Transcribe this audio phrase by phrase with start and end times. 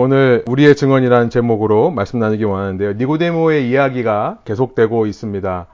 [0.00, 2.92] 오늘 우리의 증언이라는 제목으로 말씀 나누기 원하는데요.
[2.92, 5.66] 니고데모의 이야기가 계속되고 있습니다.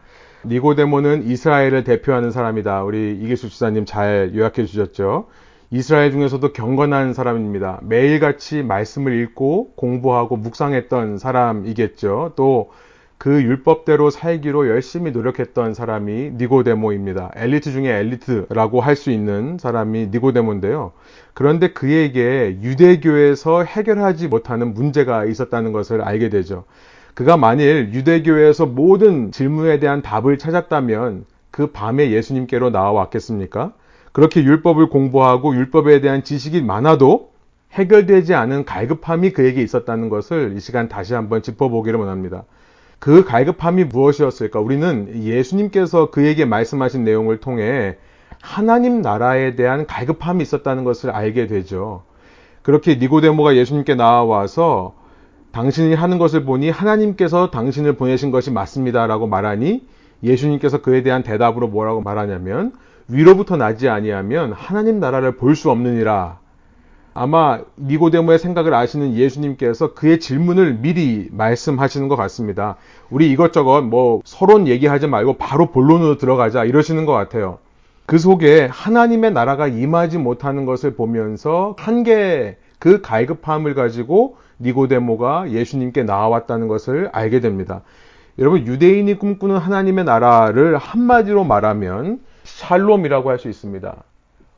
[0.46, 2.84] 니고데모는 이스라엘을 대표하는 사람이다.
[2.84, 5.26] 우리 이기수 지사님 잘 요약해 주셨죠.
[5.70, 7.80] 이스라엘 중에서도 경건한 사람입니다.
[7.82, 12.32] 매일같이 말씀을 읽고 공부하고 묵상했던 사람이겠죠.
[12.36, 12.70] 또
[13.18, 17.32] 그 율법대로 살기로 열심히 노력했던 사람이 니고데모입니다.
[17.36, 20.92] 엘리트 중에 엘리트라고 할 수 있는 사람이 니고데모인데요.
[21.32, 26.64] 그런데 그에게 유대교에서 해결하지 못하는 문제가 있었다는 것을 알게 되죠.
[27.14, 33.72] 그가 만일 유대교에서 모든 질문에 대한 답을 찾았다면 그 밤에 예수님께로 나와왔겠습니까?
[34.12, 37.30] 그렇게 율법을 공부하고 율법에 대한 지식이 많아도
[37.72, 42.44] 해결되지 않은 갈급함이 그에게 있었다는 것을 이 시간 다시 한번 짚어보기를 원합니다.
[42.98, 44.60] 그 갈급함이 무엇이었을까?
[44.60, 47.96] 우리는 예수님께서 그에게 말씀하신 내용을 통해
[48.40, 52.02] 하나님 나라에 대한 갈급함이 있었다는 것을 알게 되죠.
[52.62, 54.94] 그렇게 니고데모가 예수님께 나와서
[55.52, 59.86] 당신이 하는 것을 보니 하나님께서 당신을 보내신 것이 맞습니다라고 말하니
[60.22, 62.72] 예수님께서 그에 대한 대답으로 뭐라고 말하냐면
[63.08, 66.38] 위로부터 나지 아니하면 하나님 나라를 볼 수 없느니라.
[67.14, 72.76] 아마 니고데모의 생각을 아시는 예수님께서 그의 질문을 미리 말씀하시는 것 같습니다.
[73.08, 77.58] 우리 이것저것 뭐 서론 얘기하지 말고 바로 본론으로 들어가자 이러시는 것 같아요.
[78.06, 86.68] 그 속에 하나님의 나라가 임하지 못하는 것을 보면서 한계 그 갈급함을 가지고 니고데모가 예수님께 나와왔다는
[86.68, 87.82] 것을 알게 됩니다.
[88.40, 94.02] 여러분 유대인이 꿈꾸는 하나님의 나라를 한마디로 말하면 샬롬이라고 할 수 있습니다.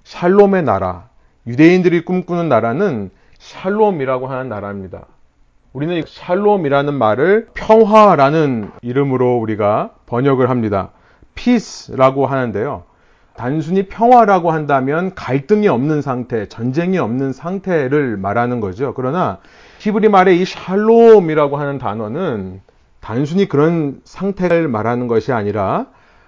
[0.05, 1.09] 샬롬의 나라.
[1.47, 5.07] 유대인들이 꿈꾸는 나라는 샬롬이라고 하는 나라입니다.
[5.73, 10.91] 우리는 샬롬이라는 말을 평화라는 이름으로 우리가 번역을 합니다.
[11.35, 12.85] peace라고 하는데요.
[13.37, 18.95] 단순히 평화라고 한다면 갈등이 없는 상태, 전쟁이 없는 상태를 말하는 거죠.
[18.95, 19.39] 그러나
[19.81, 22.63] 히브리 말의 이 샬롬이라고 하는 단어는
[23.01, 25.87] 단순히 그런 상태를 말하는 것이 아니라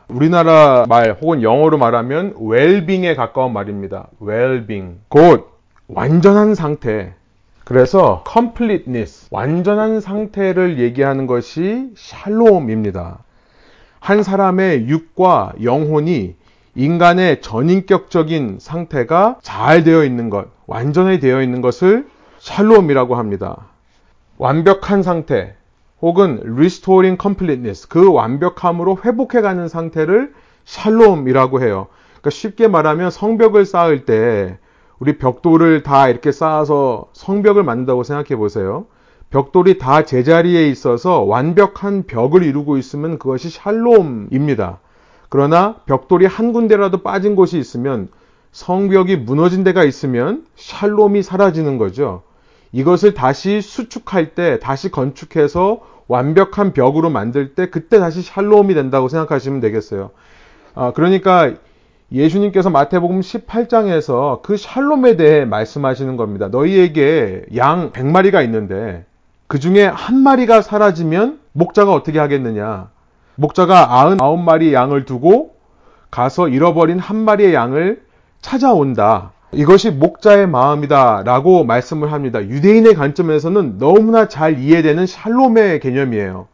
[0.09, 4.09] 우리나라 말 혹은 영어로 말하면 웰빙에 가까운 말입니다.
[4.21, 5.01] 웰빙.
[5.09, 5.51] 곧
[5.87, 7.13] 완전한 상태.
[7.65, 13.19] 그래서 completeness, 완전한 상태를 얘기하는 것이 샬롬입니다.
[14.01, 16.37] 한 사람의 육과 영혼이
[16.75, 23.67] 인간의 전인격적인 상태가 잘 되어 있는 것, 완전히 되어 있는 것을 샬롬이라고 합니다.
[24.39, 25.57] 완벽한 상태,
[26.01, 30.33] 혹은 restoring completeness, 그 완벽함으로 회복해가는 상태를
[30.65, 31.89] 샬롬이라고 해요.
[32.21, 34.59] 그러니까 쉽게 말하면 성벽을 쌓을 때
[34.99, 38.87] 우리 벽돌을 다 이렇게 쌓아서 성벽을 만든다고 생각해 보세요.
[39.31, 44.81] 벽돌이 다 제자리에 있어서 완벽한 벽을 이루고 있으면 그것이 샬롬입니다.
[45.29, 48.09] 그러나 벽돌이 한 군데라도 빠진 곳이 있으면
[48.53, 52.23] 성벽이 무너진 데가 있으면 샬롬이 사라지는 거죠.
[52.73, 59.61] 이것을 다시 수축할 때, 다시 건축해서 완벽한 벽으로 만들 때, 그때 다시 샬롬이 된다고 생각하시면
[59.61, 60.11] 되겠어요.
[60.75, 61.55] 아, 그러니까
[62.13, 66.49] 예수님께서 마태복음 18장에서 그 샬롬에 대해 말씀하시는 겁니다.
[66.49, 69.05] 너희에게 양 100마리가 있는데,
[69.47, 72.91] 그 중에 한 마리가 사라지면 목자가 어떻게 하겠느냐?
[73.35, 75.57] 목자가 99마리 양을 두고
[76.11, 78.03] 가서 잃어버린 한 마리의 양을
[78.41, 79.33] 찾아온다.
[79.53, 82.43] 이것이 목자의 마음이다 라고 말씀을 합니다.
[82.43, 86.49] 유대인의 관점에서는 너무나 잘 이해되는 샬롬의 개념이에요.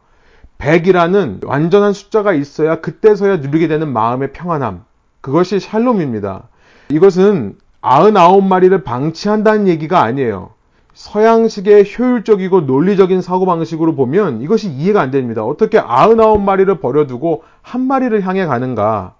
[0.57, 4.85] 100이라는 완전한 숫자가 있어야 그때서야 누리게 되는 마음의 평안함.
[5.19, 6.47] 그것이 샬롬입니다.
[6.89, 10.51] 이것은 99마리를 방치한다는 얘기가 아니에요.
[10.93, 15.43] 서양식의 효율적이고 논리적인 사고방식으로 보면 이것이 이해가 안 됩니다.
[15.43, 19.14] 어떻게 99마리를 버려두고 한 마리를 향해 가는가?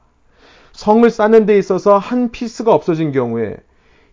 [0.76, 3.56] 성을 쌓는 데 있어서 한 피스가 없어진 경우에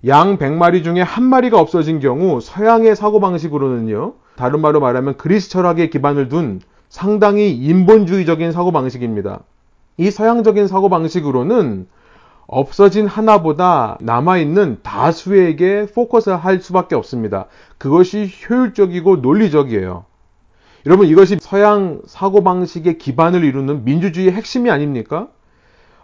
[0.07, 4.15] 양 100마리 중에 한 마리가 없어진 경우 서양의 사고방식으로는요.
[4.37, 9.41] 다른 말로 말하면 그리스 철학에 기반을 둔 상당히 인본주의적인 사고방식입니다.
[9.97, 11.89] 이 서양적인 사고방식으로는
[12.47, 17.47] 없어진 하나보다 남아있는 다수에게 포커스 할 수밖에 없습니다.
[17.79, 20.05] 그것이 효율적이고 논리적이에요.
[20.87, 25.29] 여러분 이것이 서양 사고방식의 기반을 이루는 민주주의의 핵심이 아닙니까?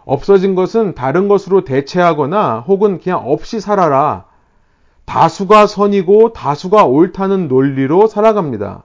[0.09, 4.25] 없어진 것은 다른 것으로 대체하거나 혹은 그냥 없이 살아라.
[5.05, 8.83] 다수가 선이고 다수가 옳다는 논리로 살아갑니다.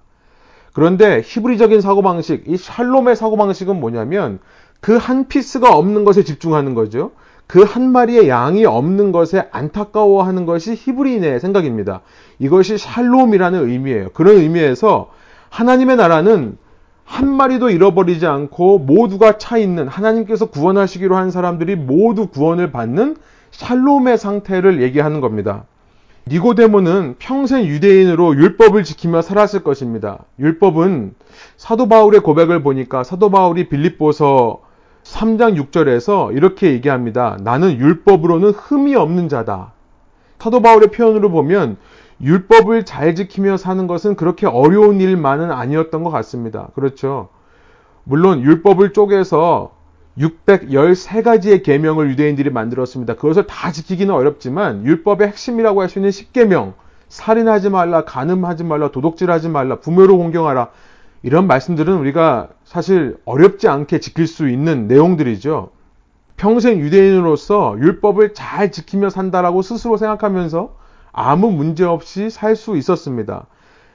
[0.73, 4.39] 그런데 히브리적인 사고방식, 이 샬롬의 사고방식은 뭐냐면
[4.81, 7.13] 그 한 피스가 없는 것에 집중하는 거죠.
[7.47, 12.01] 그 한 마리의 양이 없는 것에 안타까워하는 것이 히브리인의 생각입니다.
[12.39, 14.11] 이것이 샬롬이라는 의미예요.
[14.13, 15.11] 그런 의미에서
[15.51, 16.59] 하나님의 나라는
[17.05, 23.17] 한 마리도 잃어버리지 않고 모두가 차 있는 하나님께서 구원하시기로 한 사람들이 모두 구원을 받는
[23.51, 25.65] 샬롬의 상태를 얘기하는 겁니다.
[26.27, 30.21] 니고데모는 평생 유대인으로 율법을 지키며 살았을 것입니다.
[30.39, 31.15] 율법은
[31.59, 34.63] 사도 바울의 고백을 보니까 사도 바울이 빌립보서
[35.03, 37.37] 3장 6절에서 이렇게 얘기합니다.
[37.43, 39.73] 나는 율법으로는 흠이 없는 자다.
[40.45, 41.79] 사도 바울의 표현으로 보면
[42.21, 46.69] 율법을 잘 지키며 사는 것은 그렇게 어려운 일만은 아니었던 것 같습니다.
[46.75, 47.29] 그렇죠.
[48.05, 49.73] 물론 율법을 쪼개서
[50.19, 53.15] 613가지의 계명을 유대인들이 만들었습니다.
[53.15, 56.75] 그것을 다 지키기는 어렵지만 율법의 핵심이라고 할 수 있는 10계명,
[57.09, 60.71] 살인하지 말라, 간음하지 말라, 도둑질하지 말라, 부모를 공경하라.
[61.23, 65.71] 이런 말씀들은 우리가 사실 어렵지 않게 지킬 수 있는 내용들이죠.
[66.37, 70.77] 평생 유대인으로서 율법을 잘 지키며 산다라고 스스로 생각하면서
[71.15, 73.47] 아무 문제 없이 살 수 있었습니다.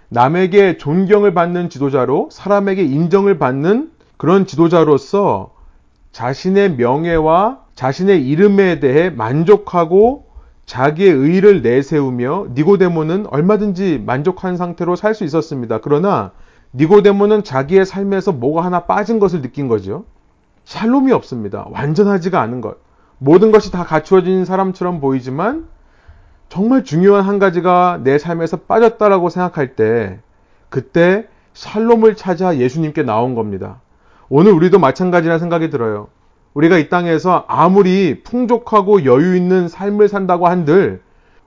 [0.10, 5.54] 남에게 존경을 받는 지도자로 사람에게 인정을 받는 그런 지도자로서
[6.12, 10.25] 자신의 명예와 자신의 이름에 대해 만족하고
[10.66, 15.80] 자기의 의를 내세우며 니고데모는 얼마든지 만족한 상태로 살 수 있었습니다.
[15.81, 16.31] 그러나
[16.74, 20.06] 니고데모는 자기의 삶에서 뭐가 하나 빠진 것을 느낀 거죠.
[20.66, 21.66] 샬롬이 없습니다.
[21.71, 22.77] 완전하지가 않은 것.
[23.18, 25.68] 모든 것이 다 갖추어진 사람처럼 보이지만
[26.50, 30.19] 정말 중요한 한 가지가 내 삶에서 빠졌다라고 생각할 때
[30.69, 33.81] 그때 샬롬을 찾아 예수님께 나온 겁니다.
[34.30, 36.07] 오늘 우리도 마찬가지라 생각이 들어요.
[36.54, 41.01] 우리가 이 땅에서 아무리 풍족하고 여유 있는 삶을 산다고 한들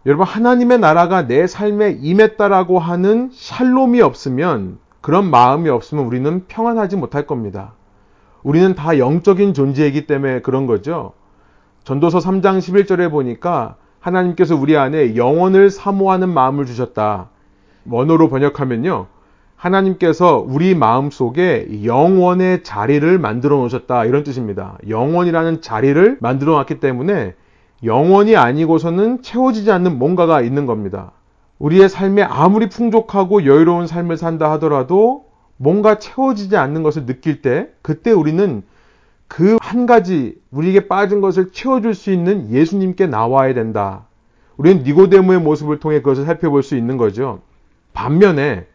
[0.07, 7.27] 여러분 하나님의 나라가 내 삶에 임했다라고 하는 샬롬이 없으면 그런 마음이 없으면 우리는 평안하지 못할
[7.27, 7.73] 겁니다.
[8.43, 11.13] 우리는 다 영적인 존재이기 때문에 그런 거죠.
[11.85, 17.29] 전도서 3장 11절에 보니까 하나님께서 우리 안에 영혼을 사모하는 마음을 주셨다.
[17.89, 19.07] 원어로 번역하면요.
[19.55, 24.05] 하나님께서 우리 마음 속에 영원의 자리를 만들어 놓으셨다.
[24.07, 24.77] 이런 뜻입니다.
[24.89, 27.35] 영원이라는 자리를 만들어 놨기 때문에
[27.85, 31.13] 영원이 아니고서는 채워지지 않는 뭔가가 있는 겁니다.
[31.61, 35.27] 우리의 삶에 아무리 풍족하고 여유로운 삶을 산다 하더라도
[35.57, 38.65] 뭔가 채워지지 않는 것을 느낄 때 그때 우리는
[39.33, 44.05] 그 한 가지 우리에게 빠진 것을 채워줄 수 있는 예수님께 나와야 된다.
[44.59, 47.41] 우리는 니고데모의 모습을 통해 그것을 살펴볼 수 있는 거죠.
[47.95, 48.67] 반면에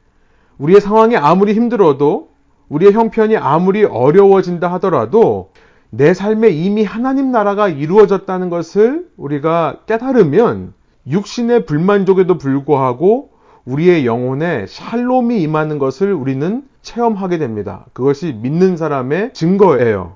[0.57, 2.30] 우리의 상황이 아무리 힘들어도
[2.69, 5.51] 우리의 형편이 아무리 어려워진다 하더라도
[5.92, 10.74] 내 삶에 이미 하나님 나라가 이루어졌다는 것을 우리가 깨달으면
[11.07, 13.30] 육신의 불만족에도 불구하고
[13.65, 17.86] 우리의 영혼에 샬롬이 임하는 것을 우리는 체험하게 됩니다.
[17.94, 20.15] 그것이 믿는 사람의 증거예요.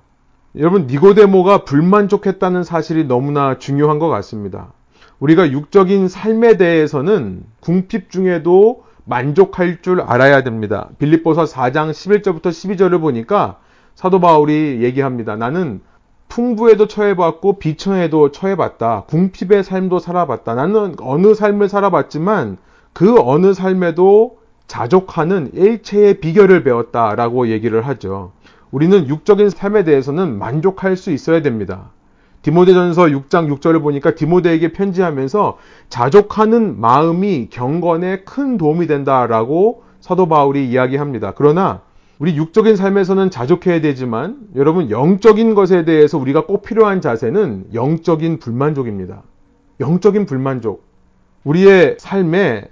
[0.57, 4.73] 여러분, 니고데모가 불만족했다는 사실이 너무나 중요한 것 같습니다.
[5.19, 10.89] 우리가 육적인 삶에 대해서는 궁핍 중에도 만족할 줄 알아야 됩니다.
[10.99, 13.59] 빌립보서 4장 11절부터 12절을 보니까
[13.95, 15.37] 사도 바울이 얘기합니다.
[15.37, 15.79] 나는
[16.27, 19.03] 풍부에도 처해봤고 비천에도 처해봤다.
[19.07, 20.55] 궁핍의 삶도 살아봤다.
[20.55, 22.57] 나는 어느 삶을 살아봤지만
[22.93, 24.37] 그 어느 삶에도
[24.67, 28.31] 자족하는 일체의 비결을 배웠다라고 얘기를 하죠.
[28.71, 31.91] 우리는 육적인 삶에 대해서는 만족할 수 있어야 됩니다.
[32.41, 35.57] 디모데전서 6장 6절을 보니까 디모데에게 편지하면서
[35.89, 41.33] 자족하는 마음이 경건에 큰 도움이 된다라고 사도 바울이 이야기합니다.
[41.35, 41.81] 그러나
[42.17, 49.23] 우리 육적인 삶에서는 자족해야 되지만 여러분 영적인 것에 대해서 우리가 꼭 필요한 자세는 영적인 불만족입니다.
[49.79, 50.83] 영적인 불만족.
[51.43, 52.69] 우리의 삶에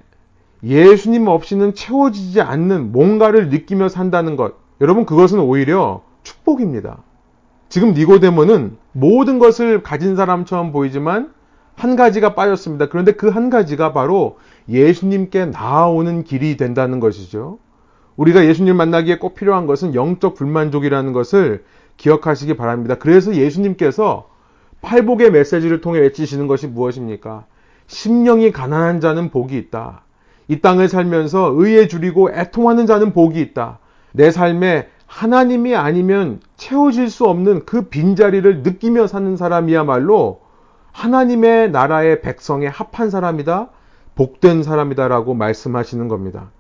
[0.64, 4.54] 예수님 없이는 채워지지 않는 뭔가를 느끼며 산다는 것.
[4.82, 7.04] 여러분 그것은 오히려 축복입니다.
[7.68, 11.34] 지금 니고데모는 모든 것을 가진 사람처럼 보이지만
[11.76, 12.88] 한 가지가 빠졌습니다.
[12.90, 17.60] 그런데 그 한 가지가 바로 예수님께 나아오는 길이 된다는 것이죠.
[18.18, 21.64] 우리가 예수님 만나기에 꼭 필요한 것은 영적 불만족이라는 것을
[21.98, 22.96] 기억하시기 바랍니다.
[22.96, 24.30] 그래서 예수님께서
[24.82, 27.46] 팔복의 메시지를 통해 외치시는 것이 무엇입니까?
[27.88, 30.04] 심령이 가난한 자는 복이 있다.
[30.48, 33.80] 이 땅을 살면서 의에 줄이고 애통하는 자는 복이 있다.
[34.12, 40.42] 내 삶에 하나님이 아니면 채워질 수 없는 그 빈자리를 느끼며 사는 사람이야말로
[40.92, 43.70] 하나님의 나라의 백성에 합한 사람이다,
[44.16, 46.52] 복된 사람이다라고 말씀하시는 겁니다.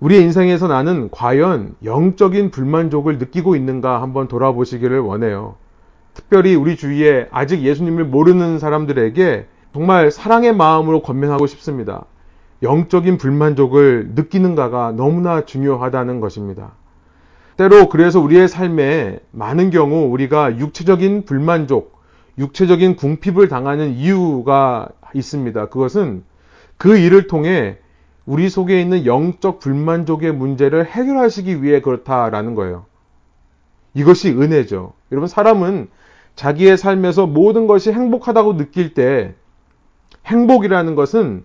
[0.00, 5.56] 우리의 인생에서 나는 과연 영적인 불만족을 느끼고 있는가 한번 돌아보시기를 원해요.
[6.14, 12.04] 특별히 우리 주위에 아직 예수님을 모르는 사람들에게 정말 사랑의 마음으로 권면하고 싶습니다.
[12.62, 16.72] 영적인 불만족을 느끼는가가 너무나 중요하다는 것입니다.
[17.56, 22.00] 때로 그래서 우리의 삶에 많은 경우 우리가 육체적인 불만족,
[22.38, 25.68] 육체적인 궁핍을 당하는 이유가 있습니다.
[25.68, 26.24] 그것은
[26.76, 27.78] 그 일을 통해
[28.26, 32.86] 우리 속에 있는 영적 불만족의 문제를 해결하시기 위해 그렇다라는 거예요.
[33.92, 34.94] 이것이 은혜죠.
[35.12, 35.88] 여러분, 사람은
[36.34, 39.34] 자기의 삶에서 모든 것이 행복하다고 느낄 때
[40.26, 41.44] 행복이라는 것은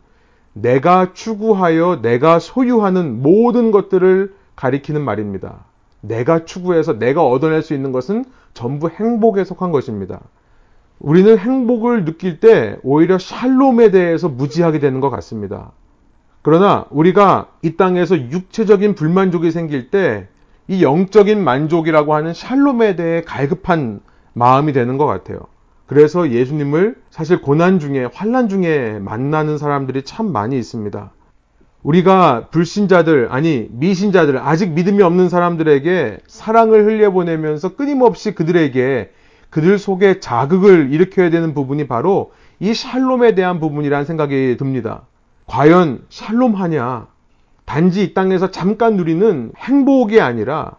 [0.54, 5.66] 내가 추구하여 내가 소유하는 모든 것들을 가리키는 말입니다.
[6.02, 10.22] 내가 추구해서 내가 얻어낼 수 있는 것은 전부 행복에 속한 것입니다.
[11.00, 15.72] 우리는 행복을 느낄 때 오히려 샬롬에 대해서 무지하게 되는 것 같습니다.
[16.42, 20.28] 그러나 우리가 이 땅에서 육체적인 불만족이 생길 때
[20.70, 24.02] 이 영적인 만족이라고 하는 샬롬에 대해 갈급한
[24.34, 25.40] 마음이 되는 것 같아요.
[25.88, 31.12] 그래서 예수님을 사실 고난 중에 환란 중에 만나는 사람들이 참 많이 있습니다.
[31.84, 39.12] 우리가 불신자들 아니 미신자들 아직 믿음이 없는 사람들에게 사랑을 흘려보내면서 끊임없이 그들에게
[39.50, 45.04] 그들 속에 자극을 일으켜야 되는 부분이 바로 이 샬롬에 대한 부분이라는 생각이 듭니다.
[45.48, 47.08] 과연 샬롬하냐?
[47.66, 50.74] 단지 이 땅에서 잠깐 누리는 행복이 아니라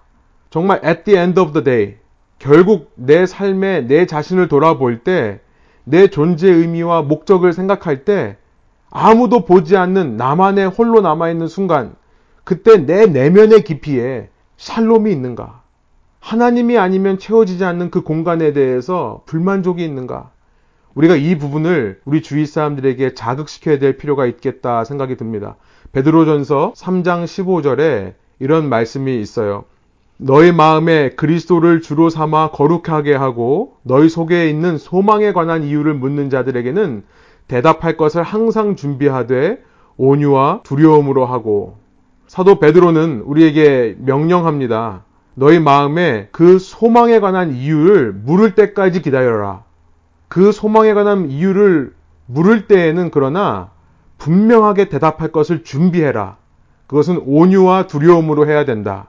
[0.51, 1.97] 정말 at the end of the day
[2.39, 5.41] 결국 내 삶에 내 자신을 돌아볼 때
[5.85, 8.37] 내 존재의 의미와 목적을 생각할 때
[8.91, 11.95] 아무도 보지 않는 나만의 홀로 남아있는 순간
[12.45, 15.63] 그때 내 내면의 깊이에 샬롬이 있는가?
[16.19, 20.31] 하나님이 아니면 채워지지 않는 그 공간에 대해서 불만족이 있는가?
[20.95, 25.57] 우리가 이 부분을 우리 주위 사람들에게 자극시켜야 될 필요가 있겠다 생각이 듭니다.
[25.93, 29.65] 베드로전서 3장 15절에 이런 말씀이 있어요.
[30.17, 37.05] 너희 마음에 그리스도를 주로 삼아 거룩하게 하고 너희 속에 있는 소망에 관한 이유를 묻는 자들에게는
[37.49, 39.63] 대답할 것을 항상 준비하되
[39.97, 41.79] 온유와 두려움으로 하고
[42.27, 45.05] 사도 베드로는 우리에게 명령합니다.
[45.35, 49.65] 너희 마음에 그 소망에 관한 이유를 물을 때까지 기다려라.
[50.29, 51.93] 그 소망에 관한 이유를
[52.27, 53.71] 물을 때에는 그러나
[54.19, 56.37] 분명하게 대답할 것을 준비해라.
[56.87, 59.09] 그것은 온유와 두려움으로 해야 된다.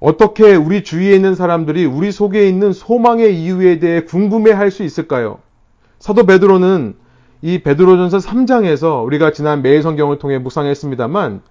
[0.00, 5.38] 어떻게 우리 주위에 있는 사람들이 우리 속에 있는 소망의 이유에 대해 궁금해 할 수 있을까요?
[5.98, 6.94] 사도 베드로는
[7.40, 11.42] 이 베드로전서 3장에서 우리가 지난 매일 성경을 통해 묵상했습니다만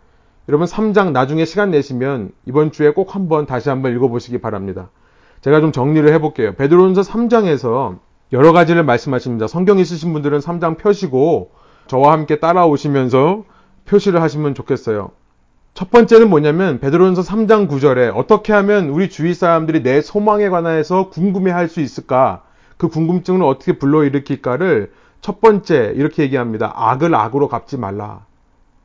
[0.50, 4.90] 여러분 3장 나중에 시간 내시면 이번 주에 꼭 한번 다시 한번 읽어보시기 바랍니다.
[5.42, 6.56] 제가 좀 정리를 해볼게요.
[6.56, 8.00] 베드로전서 3장에서
[8.34, 9.48] 여러 가지를 말씀하십니다.
[9.48, 11.52] 성경 있으신 분들은 3장 펴시고
[11.88, 13.44] 저와 함께 따라오시면서
[13.86, 15.12] 표시를 하시면 좋겠어요.
[15.74, 21.70] 첫 번째는 뭐냐면 베드로전서 3장 9절에 어떻게 하면 우리 주위 사람들이 내 소망에 관해서 궁금해할
[21.70, 22.44] 수 있을까?
[22.78, 24.92] 그 궁금증을 어떻게 불러일으킬까를
[25.22, 26.72] 첫 번째 이렇게 얘기합니다.
[26.76, 28.26] 악을 악으로 갚지 말라.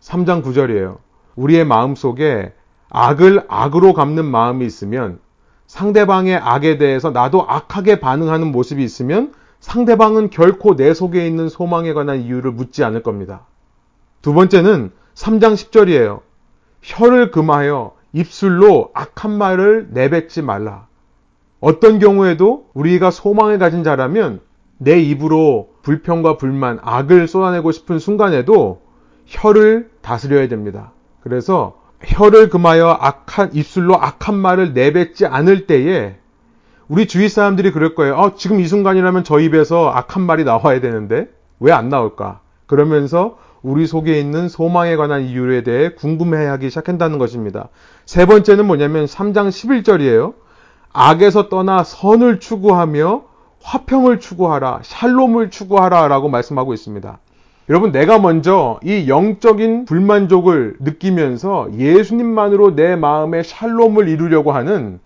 [0.01, 0.99] 3장 9절이에요.
[1.37, 2.53] 우리의 마음 속에
[2.91, 5.21] 악을 악으로 갚는 마음이 있으면
[5.67, 12.21] 상대방의 악에 대해서 나도 악하게 반응하는 모습이 있으면 상대방은 결코 내 속에 있는 소망에 관한
[12.21, 13.47] 이유를 묻지 않을 겁니다.
[14.21, 16.21] 두 번째는 3장 10절이에요.
[16.83, 20.87] 혀를 금하여 입술로 악한 말을 내뱉지 말라.
[21.61, 24.41] 어떤 경우에도 우리가 소망을 가진 자라면
[24.83, 28.83] 내 입으로 불평과 불만, 악을 쏟아내고 싶은 순간에도
[29.27, 30.93] 혀를 다스려야 됩니다.
[31.23, 36.17] 그래서 혀를 금하여 악한 입술로 악한 말을 내뱉지 않을 때에
[36.89, 38.17] 우리 주위 사람들이 그럴 거예요.
[38.17, 41.29] 어, 지금 이 순간이라면 저 입에서 악한 말이 나와야 되는데
[41.61, 42.41] 왜 안 나올까?
[42.67, 47.69] 그러면서 우리 속에 있는 소망에 관한 이유에 대해 궁금해하기 시작한다는 것입니다.
[48.05, 50.35] 세 번째는 뭐냐면 3장 11절이에요.
[50.93, 53.32] 악에서 떠나 선을 추구하며
[53.63, 57.19] 화평을 추구하라, 샬롬을 추구하라 라고 말씀하고 있습니다.
[57.69, 65.01] 여러분, 내가 먼저 이 영적인 불만족을 느끼면서 예수님만으로 내 마음에 샬롬을 이루려고 하는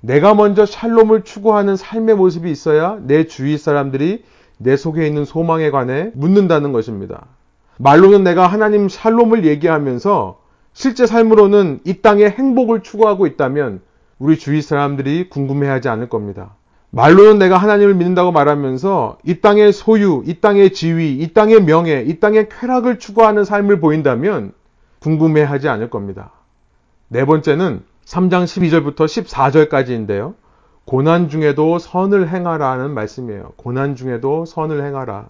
[0.00, 4.24] 내가 먼저 샬롬을 추구하는 삶의 모습이 있어야 내 주위 사람들이
[4.58, 7.26] 내 속에 있는 소망에 관해 묻는다는 것입니다.
[7.78, 10.38] 말로는 내가 하나님 샬롬을 얘기하면서
[10.72, 13.80] 실제 삶으로는 이 땅의 행복을 추구하고 있다면
[14.18, 16.54] 우리 주위 사람들이 궁금해하지 않을 겁니다.
[16.94, 22.20] 말로는 내가 하나님을 믿는다고 말하면서 이 땅의 소유, 이 땅의 지위, 이 땅의 명예, 이
[22.20, 24.52] 땅의 쾌락을 추구하는 삶을 보인다면
[24.98, 26.32] 궁금해하지 않을 겁니다.
[27.08, 30.34] 네 번째는 3장 12절부터 14절까지인데요.
[30.84, 33.52] 고난 중에도 선을 행하라는 말씀이에요.
[33.56, 35.28] 고난 중에도 선을 행하라.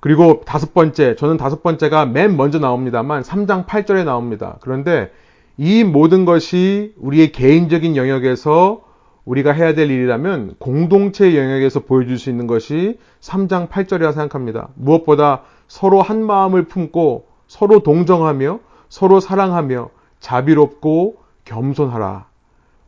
[0.00, 4.58] 그리고 다섯 번째, 저는 다섯 번째가 맨 먼저 나옵니다만 3장 8절에 나옵니다.
[4.60, 5.10] 그런데
[5.56, 8.91] 이 모든 것이 우리의 개인적인 영역에서
[9.24, 14.68] 우리가 해야 될 일이라면 공동체 영역에서 보여줄 수 있는 것이 3장 8절이라 생각합니다.
[14.74, 22.26] 무엇보다 서로 한 마음을 품고 서로 동정하며 서로 사랑하며 자비롭고 겸손하라.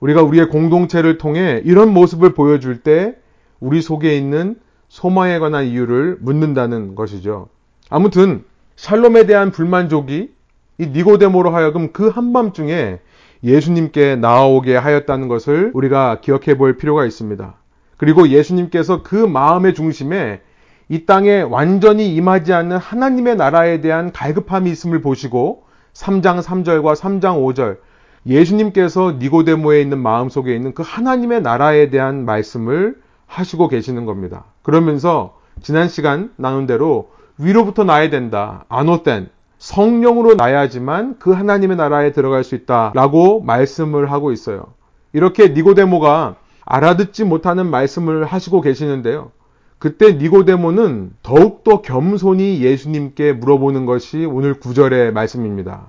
[0.01, 3.17] 우리가 우리의 공동체를 통해 이런 모습을 보여줄 때
[3.61, 4.57] 우리 속에 있는
[4.89, 7.49] 소망에 관한 이유를 묻는다는 것이죠.
[7.91, 8.45] 아무튼
[8.77, 10.35] 샬롬에 대한 불만족이
[10.79, 12.99] 이 니고데모로 하여금 그 한밤중에
[13.45, 17.55] 예수님께 나아오게 하였다는 것을 우리가 기억해 볼 필요가 있습니다.
[17.99, 20.41] 그리고 예수님께서 그 마음의 중심에
[20.89, 27.79] 이 땅에 완전히 임하지 않는 하나님의 나라에 대한 갈급함이 있음을 보시고 3장 3절과 3장 5절
[28.27, 32.97] 예수님께서 니고데모에 있는 마음속에 있는 그 하나님의 나라에 대한 말씀을
[33.27, 34.45] 하시고 계시는 겁니다.
[34.63, 38.65] 그러면서 지난 시간 나눈 대로 위로부터 나야 된다.
[38.69, 44.75] 아노땐 성령으로 나야지만 그 하나님의 나라에 들어갈 수 있다라고 말씀을 하고 있어요.
[45.13, 49.31] 이렇게 니고데모가 알아듣지 못하는 말씀을 하시고 계시는데요.
[49.79, 55.89] 그때 니고데모는 더욱더 겸손히 예수님께 물어보는 것이 오늘 구절의 말씀입니다.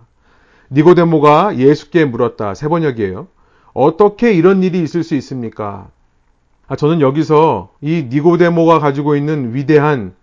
[0.71, 2.55] 니고데모가 예수께 물었다.
[2.55, 3.27] 세 번역이에요.
[3.73, 5.87] 어떻게 이런 일이 있을 수 있습니까?
[6.67, 10.13] 아, 저는 여기서 이 니고데모가 가지고 있는 위대한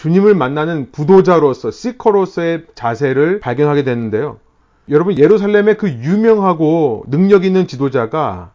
[0.00, 4.38] 주님을 만나는 부도자로서 시커로서의 자세를 발견하게 되는데요.
[4.88, 8.52] 여러분 예루살렘의 그 유명하고 능력 있는 지도자가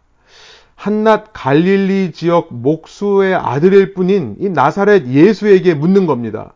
[0.74, 6.54] 한낱 갈릴리 지역 목수의 아들일 뿐인 이 나사렛 예수에게 묻는 겁니다.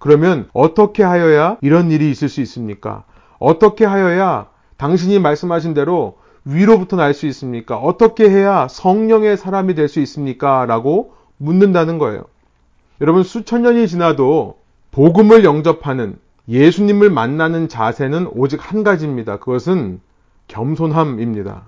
[0.00, 3.04] 그러면 어떻게 하여야 이런 일이 있을 수 있습니까?
[3.38, 7.76] 어떻게 하여야 당신이 말씀하신 대로 위로부터 날 수 있습니까?
[7.76, 10.66] 어떻게 해야 성령의 사람이 될 수 있습니까?
[10.66, 12.24] 라고 묻는다는 거예요.
[13.02, 14.58] 여러분 수천 년이 지나도
[14.92, 16.18] 복음을 영접하는
[16.48, 19.40] 예수님을 만나는 자세는 오직 한 가지입니다.
[19.40, 20.00] 그것은
[20.46, 21.62] 겸손함입니다.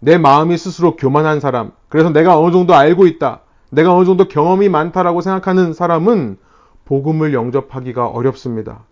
[0.00, 4.68] 내 마음이 스스로 교만한 사람, 그래서 내가 어느 정도 알고 있다, 내가 어느 정도 경험이
[4.68, 6.36] 많다라고 생각하는 사람은
[6.84, 8.82] 복음을 영접하기가 어렵습니다.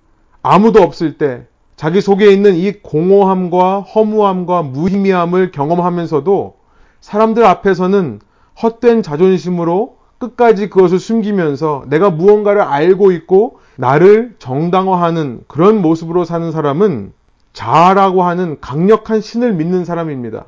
[0.42, 6.56] 아무도 없을 때 자기 속에 있는 이 공허함과 허무함과 무의미함을 경험하면서도
[7.00, 8.20] 사람들 앞에서는
[8.62, 17.12] 헛된 자존심으로 끝까지 그것을 숨기면서 내가 무언가를 알고 있고 나를 정당화하는 그런 모습으로 사는 사람은
[17.52, 20.47] 자아라고 하는 강력한 신을 믿는 사람입니다.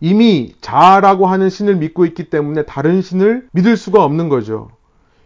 [0.00, 4.70] 이미 자아라고 하는 신을 믿고 있기 때문에 다른 신을 믿을 수가 없는 거죠.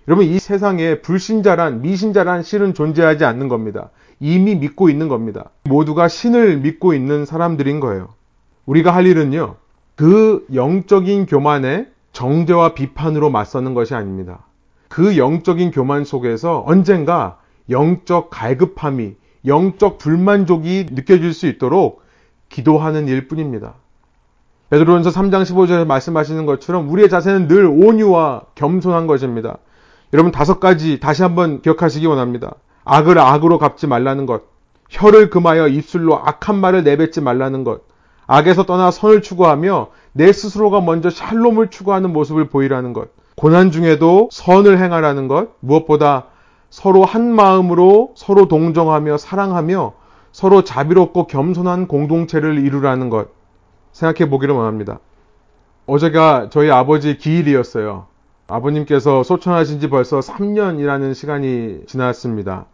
[0.06, 3.90] 여러분 이 세상에 불신자란 미신자란 신은 존재하지 않는 겁니다.
[4.20, 5.50] 이미 믿고 있는 겁니다.
[5.64, 8.08] 모두가 신을 믿고 있는 사람들인 거예요.
[8.66, 9.56] 우리가 할 일은요.
[9.96, 14.46] 그 영적인 교만에 정죄와 비판으로 맞서는 것이 아닙니다.
[14.88, 22.02] 그 영적인 교만 속에서 언젠가 영적 갈급함이, 영적 불만족이 느껴질 수 있도록
[22.48, 23.74] 기도하는 일 뿐입니다.
[24.70, 29.58] 베드로전서 3장 15절에 말씀하시는 것처럼 우리의 자세는 늘 온유와 겸손한 것입니다.
[30.12, 32.54] 여러분 다섯 가지 다시 한번 기억하시기 원합니다.
[32.84, 34.42] 악을 악으로 갚지 말라는 것,
[34.88, 37.82] 혀를 금하여 입술로 악한 말을 내뱉지 말라는 것,
[38.26, 44.78] 악에서 떠나 선을 추구하며 내 스스로가 먼저 샬롬을 추구하는 모습을 보이라는 것, 고난 중에도 선을
[44.78, 46.26] 행하라는 것, 무엇보다
[46.70, 49.92] 서로 한 마음으로 서로 동정하며 사랑하며
[50.30, 53.28] 서로 자비롭고 겸손한 공동체를 이루라는 것
[53.92, 55.00] 생각해 보기를 원합니다.
[55.86, 58.06] 어제가 저희 아버지 기일이었어요.
[58.46, 62.66] 아버님께서 소천하신 지 벌써 3년이라는 시간이 지났습니다.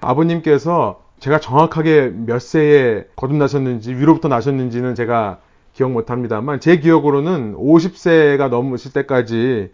[0.00, 5.38] 아버님께서 제가 정확하게 몇 세에 거듭나셨는지 위로부터 나셨는지는 제가
[5.72, 9.70] 기억 못합니다만 제 기억으로는 50세가 넘으실 때까지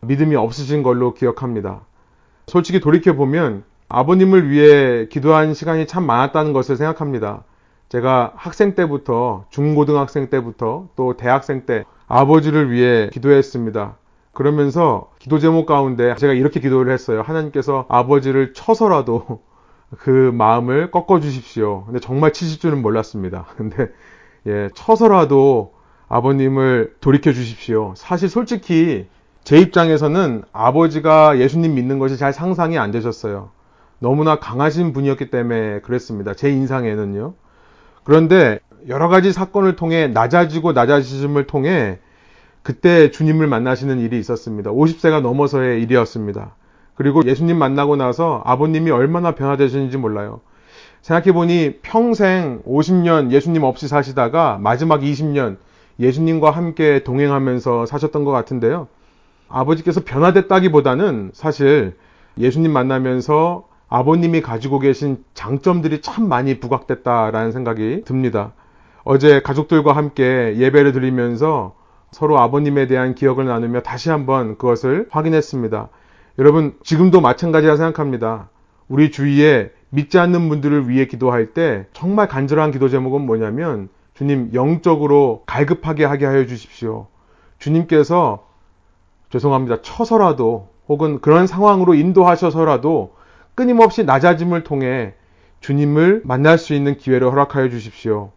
[0.00, 1.82] 믿음이 없으신 걸로 기억합니다.
[2.46, 7.44] 솔직히 돌이켜 보면 아버님을 위해 기도한 시간이 참 많았다는 것을 생각합니다.
[7.88, 13.96] 제가 학생 때부터 중고등학생 때부터 또 대학생 때 아버지를 위해 기도했습니다.
[14.32, 17.22] 그러면서 기도 제목 가운데 제가 이렇게 기도를 했어요.
[17.22, 19.40] 하나님께서 아버지를 쳐서라도
[19.98, 21.84] 그 마음을 꺾어 주십시오.
[21.86, 23.46] 근데 정말 치실 줄은 몰랐습니다.
[23.56, 23.88] 근데
[24.46, 25.74] 예, 쳐서라도
[26.08, 27.94] 아버님을 돌이켜 주십시오.
[27.96, 29.06] 사실 솔직히
[29.42, 33.50] 제 입장에서는 아버지가 예수님 믿는 것이 잘 상상이 안 되셨어요.
[33.98, 36.34] 너무나 강하신 분이었기 때문에 그랬습니다.
[36.34, 37.34] 제 인상에는요.
[38.04, 41.98] 그런데 여러 가지 사건을 통해 낮아지고 낮아지심을 통해
[42.62, 44.70] 그때 주님을 만나시는 일이 있었습니다.
[44.70, 46.54] 50세가 넘어서의 일이었습니다.
[46.94, 50.40] 그리고 예수님 만나고 나서 아버님이 얼마나 변화되셨는지 몰라요.
[51.06, 55.56] 생각해보니 평생 50년 예수님 없이 사시다가 마지막 20년
[56.00, 58.88] 예수님과 함께 동행하면서 사셨던 것 같은데요.
[59.48, 61.94] 아버지께서 변화됐다기보다는 사실
[62.38, 68.52] 예수님 만나면서 아버님이 가지고 계신 장점들이 참 많이 부각됐다라는 생각이 듭니다.
[69.04, 71.76] 어제 가족들과 함께 예배를 드리면서
[72.10, 75.88] 서로 아버님에 대한 기억을 나누며 다시 한번 그것을 확인했습니다.
[76.40, 78.48] 여러분, 지금도 마찬가지라 생각합니다.
[78.88, 85.42] 우리 주위에 믿지 않는 분들을 위해 기도할 때 정말 간절한 기도 제목은 뭐냐면 주님 영적으로
[85.46, 87.06] 갈급하게 하게 하여 주십시오.
[87.58, 88.46] 주님께서
[89.30, 89.82] 죄송합니다.
[89.82, 93.14] 쳐서라도 혹은 그런 상황으로 인도하셔서라도
[93.54, 95.14] 끊임없이 낮아짐을 통해
[95.60, 98.30] 주님을 만날 수 있는 기회를 허락하여 주십시오.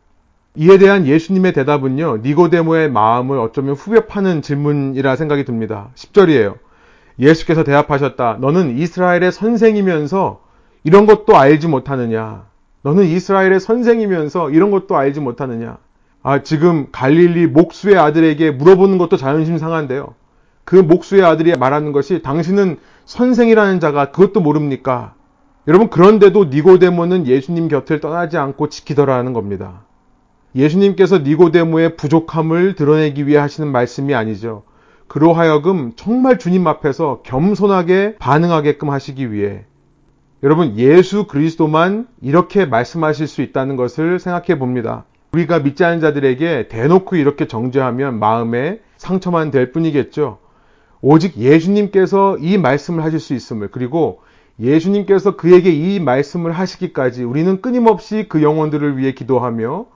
[0.55, 5.89] 이에 대한 예수님의 대답은요, 니고데모의 마음을 어쩌면 후벼 파는 질문이라 생각이 듭니다.
[5.95, 6.57] 10절이에요.
[7.19, 8.37] 예수께서 대답하셨다.
[8.39, 10.41] 너는 이스라엘의 선생이면서
[10.83, 12.45] 이런 것도 알지 못하느냐?
[12.81, 15.77] 너는 이스라엘의 선생이면서 이런 것도 알지 못하느냐?
[16.21, 20.15] 아, 지금 갈릴리 목수의 아들에게 물어보는 것도 자존심 상한데요.
[20.63, 25.15] 그 목수의 아들이 말하는 것이 당신은 선생이라는 자가 그것도 모릅니까?
[25.67, 29.83] 여러분 그런데도 니고데모는 예수님 곁을 떠나지 않고 지키더라는 겁니다.
[30.55, 34.63] 예수님께서 니고데모의 부족함을 드러내기 위해 하시는 말씀이 아니죠.
[35.07, 39.65] 그로 하여금 정말 주님 앞에서 겸손하게 반응하게끔 하시기 위해
[40.41, 45.03] 여러분 예수 그리스도만 이렇게 말씀하실 수 있다는 것을 생각해 봅니다.
[45.33, 50.37] 우리가 믿지 않은 자들에게 대놓고 이렇게 정죄하면 마음에 상처만 될 뿐이겠죠.
[51.01, 54.21] 오직 예수님께서 이 말씀을 하실 수 있음을 그리고
[54.61, 59.87] 예수님께서 그에게 이 말씀을 하시기까지 우리는 끊임없이 그 영혼들을 위해 기도하며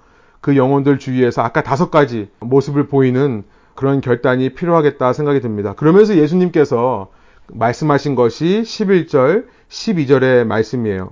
[0.41, 3.43] 그 영혼들 주위에서 아까 다섯 가지 모습을 보이는
[3.75, 5.73] 그런 결단이 필요하겠다 생각이 듭니다.
[5.73, 7.07] 그러면서 예수님께서
[7.47, 11.11] 말씀하신 것이 11절, 12절의 말씀이에요.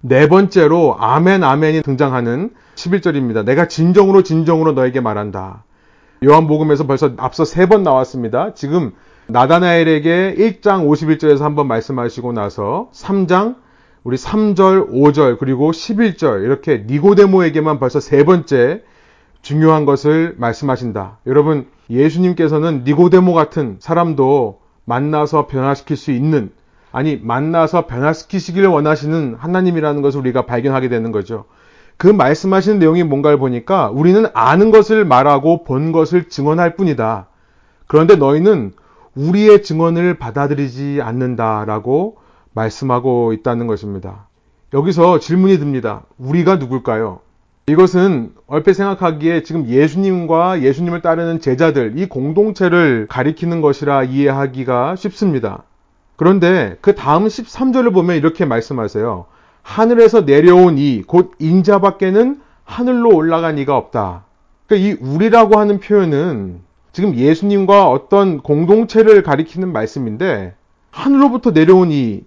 [0.00, 3.44] 네 번째로 아멘 아멘이 등장하는 11절입니다.
[3.44, 5.64] 내가 진정으로 진정으로 너에게 말한다.
[6.24, 8.54] 요한복음에서 벌써 앞서 세 번 나왔습니다.
[8.54, 8.92] 지금
[9.28, 13.56] 나다나엘에게 1장 51절에서 한번 말씀하시고 나서 3장
[14.04, 18.82] 우리 3절, 5절 그리고 11절 이렇게 니고데모에게만 벌써 세 번째
[19.42, 21.18] 중요한 것을 말씀하신다.
[21.26, 26.50] 여러분 예수님께서는 니고데모 같은 사람도 만나서 변화시킬 수 있는
[26.92, 31.46] 아니 만나서 변화시키시기를 원하시는 하나님이라는 것을 우리가 발견하게 되는 거죠.
[31.96, 37.28] 그 말씀하시는 내용이 뭔가를 보니까 우리는 아는 것을 말하고 본 것을 증언할 뿐이다.
[37.86, 38.72] 그런데 너희는
[39.14, 42.16] 우리의 증언을 받아들이지 않는다라고
[42.54, 44.28] 말씀하고 있다는 것입니다.
[44.74, 46.02] 여기서 질문이 듭니다.
[46.18, 47.20] 우리가 누굴까요?
[47.66, 55.62] 이것은 얼핏 생각하기에 지금 예수님과 예수님을 따르는 제자들, 이 공동체를 가리키는 것이라 이해하기가 쉽습니다.
[56.16, 59.26] 그런데 그 다음 13절을 보면 이렇게 말씀하세요.
[59.62, 64.24] 하늘에서 내려온 이, 곧 인자밖에는 하늘로 올라간 이가 없다.
[64.66, 70.54] 그러니까 이 우리라고 하는 표현은 지금 예수님과 어떤 공동체를 가리키는 말씀인데
[70.90, 72.24] 하늘로부터 내려온 이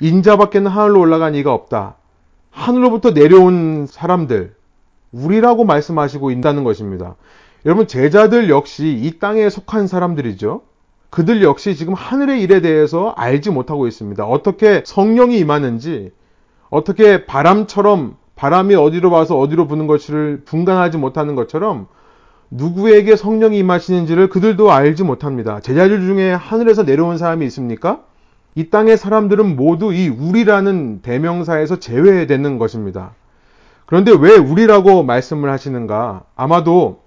[0.00, 1.94] 인자밖에는 하늘로 올라간 이가 없다.
[2.50, 4.54] 하늘로부터 내려온 사람들
[5.14, 7.16] 우리라고 말씀하시고 있다는 것입니다.
[7.64, 10.62] 여러분 제자들 역시 이 땅에 속한 사람들이죠.
[11.10, 14.24] 그들 역시 지금 하늘의 일에 대해서 알지 못하고 있습니다.
[14.24, 16.12] 어떻게 성령이 임하는지,
[16.70, 21.86] 어떻게 바람처럼 바람이 어디로 와서 어디로 부는 것을 분간하지 못하는 것처럼
[22.50, 25.60] 누구에게 성령이 임하시는지를 그들도 알지 못합니다.
[25.60, 28.02] 제자들 중에 하늘에서 내려온 사람이 있습니까?
[28.56, 33.14] 이 땅의 사람들은 모두 이 우리라는 대명사에서 제외되는 것입니다.
[33.86, 36.24] 그런데 왜 우리라고 말씀을 하시는가?
[36.36, 37.02] 아마도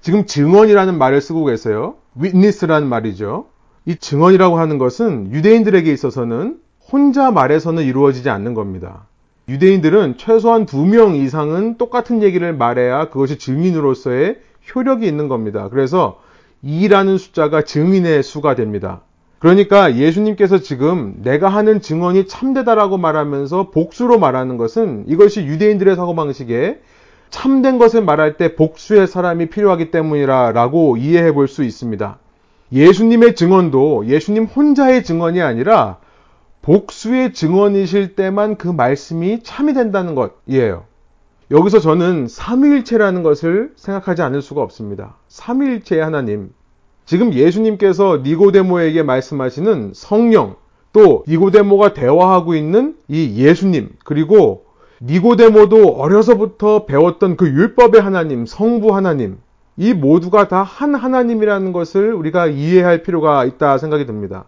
[0.00, 1.96] 지금 증언이라는 말을 쓰고 계세요.
[2.20, 3.46] witness라는 말이죠.
[3.86, 6.58] 이 증언이라고 하는 것은 유대인들에게 있어서는
[6.92, 9.06] 혼자 말해서는 이루어지지 않는 겁니다.
[9.48, 14.40] 유대인들은 최소한 두 명 이상은 똑같은 얘기를 말해야 그것이 증인으로서의
[14.74, 15.68] 효력이 있는 겁니다.
[15.68, 16.20] 그래서
[16.64, 19.02] 2라는 숫자가 증인의 수가 됩니다.
[19.38, 26.80] 그러니까 예수님께서 지금 내가 하는 증언이 참되다라고 말하면서 복수로 말하는 것은 이것이 유대인들의 사고방식에
[27.28, 32.18] 참된 것을 말할 때 복수의 사람이 필요하기 때문이라라고 이해해 볼 수 있습니다.
[32.72, 35.98] 예수님의 증언도 예수님 혼자의 증언이 아니라
[36.62, 40.84] 복수의 증언이실 때만 그 말씀이 참이 된다는 것이에요.
[41.52, 45.16] 여기서 저는 삼위일체라는 것을 생각하지 않을 수가 없습니다.
[45.28, 46.50] 삼위일체의 하나님.
[47.06, 50.56] 지금 예수님께서 니고데모에게 말씀하시는 성령,
[50.92, 54.64] 또 니고데모가 대화하고 있는 이 예수님, 그리고
[55.00, 59.38] 니고데모도 어려서부터 배웠던 그 율법의 하나님, 성부 하나님,
[59.76, 64.46] 이 모두가 다 한 하나님이라는 것을 우리가 이해할 필요가 있다 생각이 듭니다.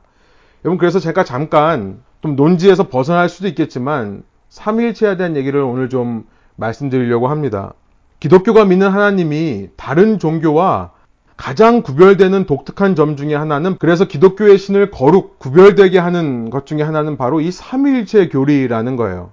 [0.64, 6.24] 여러분, 그래서 제가 잠깐 좀 논지에서 벗어날 수도 있겠지만 삼일체에 대한 얘기를 오늘 좀
[6.56, 7.74] 말씀드리려고 합니다.
[8.18, 10.90] 기독교가 믿는 하나님이 다른 종교와
[11.38, 17.16] 가장 구별되는 독특한 점 중에 하나는 그래서 기독교의 신을 거룩 구별되게 하는 것 중에 하나는
[17.16, 19.30] 바로 이 삼위일체 교리라는 거예요.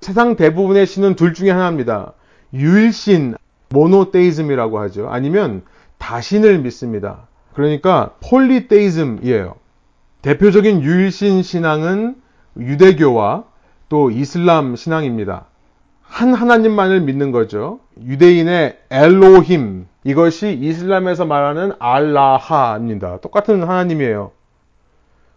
[0.00, 2.14] 세상 대부분의 신은 둘 중에 하나입니다.
[2.54, 3.34] 유일신
[3.68, 5.08] 모노테이즘이라고 하죠.
[5.10, 5.62] 아니면
[5.98, 7.28] 다신을 믿습니다.
[7.52, 9.56] 그러니까 폴리테이즘이에요.
[10.22, 12.16] 대표적인 유일신 신앙은
[12.58, 13.44] 유대교와
[13.90, 15.44] 또 이슬람 신앙입니다.
[16.00, 17.80] 한 하나님만을 믿는 거죠.
[18.02, 23.18] 유대인의 엘로힘 이것이 이슬람에서 말하는 알라하입니다.
[23.22, 24.30] 똑같은 하나님이에요.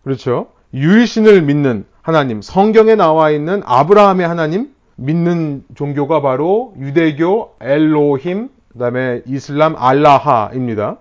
[0.04, 0.50] 그렇죠?
[0.76, 9.76] 유일신을 믿는 하나님, 성경에 나와 있는 아브라함의 하나님 믿는 종교가 바로 유대교 엘로힘, 그다음에 이슬람
[9.76, 10.98] 알라하입니다.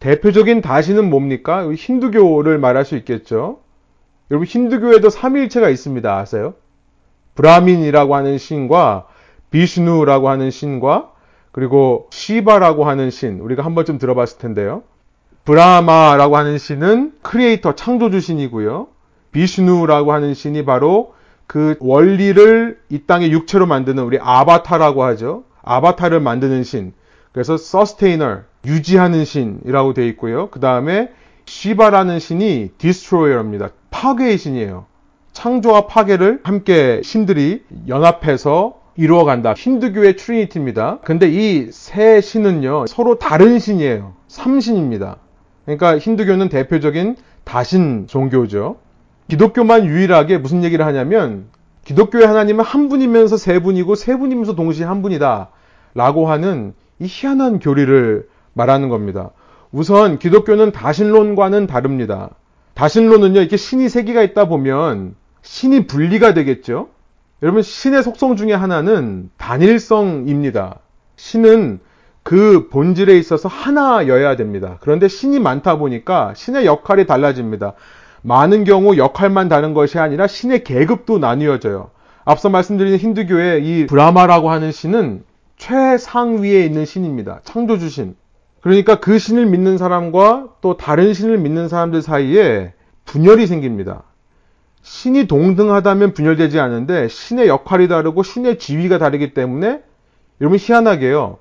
[0.00, 1.72] 대표적인 다신은 뭡니까?
[1.72, 3.60] 힌두교를 말할 수 있겠죠.
[4.32, 6.12] 여러분 힌두교에도 삼위일체가 있습니다.
[6.12, 6.54] 아세요?
[7.36, 9.06] 브라민이라고 하는 신과
[9.50, 11.12] 비슈누라고 하는 신과
[11.56, 14.82] 그리고 시바라고 하는 신 우리가 한 번쯤 들어봤을 텐데요.
[15.46, 18.88] 브라마라고 하는 신은 크리에이터 창조주 신이고요.
[19.32, 21.14] 비슈누라고 하는 신이 바로
[21.46, 25.44] 그 원리를 이 땅의 육체로 만드는 우리 아바타라고 하죠.
[25.62, 26.92] 아바타를 만드는 신.
[27.32, 30.50] 그래서 sustainer, 유지하는 신이라고 되어 있고요.
[30.50, 31.10] 그 다음에
[31.46, 33.70] 시바라는 신이 destroyer입니다.
[33.90, 34.84] 파괴의 신이에요.
[35.32, 39.52] 창조와 파괴를 함께 신들이 연합해서 이루어간다.
[39.52, 41.00] 힌두교의 Trinity입니다.
[41.04, 44.14] 근데 이 세 신은요, 서로 다른 신이에요.
[44.28, 45.16] 삼신입니다.
[45.64, 48.76] 그러니까 힌두교는 대표적인 다신 종교죠.
[49.28, 51.46] 기독교만 유일하게 무슨 얘기를 하냐면
[51.84, 55.50] 기독교의 하나님은 한 분이면서 세 분이고 세 분이면서 동시에 한 분이다.
[55.94, 59.30] 라고 하는 이 희한한 교리를 말하는 겁니다.
[59.72, 62.30] 우선 기독교는 다신론과는 다릅니다.
[62.74, 66.88] 다신론은요, 이렇게 신이 세 개가 있다 보면 신이 분리가 되겠죠?
[67.42, 70.78] 여러분, 신의 속성 중에 하나는 단일성입니다.
[71.16, 71.80] 신은
[72.22, 74.78] 그 본질에 있어서 하나여야 됩니다.
[74.80, 77.74] 그런데 신이 많다 보니까 신의 역할이 달라집니다.
[78.22, 81.90] 많은 경우 역할만 다른 것이 아니라 신의 계급도 나뉘어져요.
[82.24, 85.22] 앞서 말씀드린 힌두교의 이 브라마라고 하는 신은
[85.56, 87.40] 최상위에 있는 신입니다.
[87.44, 88.16] 창조주 신.
[88.60, 92.72] 그러니까 그 신을 믿는 사람과 또 다른 신을 믿는 사람들 사이에
[93.04, 94.02] 분열이 생깁니다.
[94.86, 99.82] 신이 동등하다면 분열되지 않은데 신의 역할이 다르고 신의 지위가 다르기 때문에
[100.40, 101.38] 여러분 희한하게요.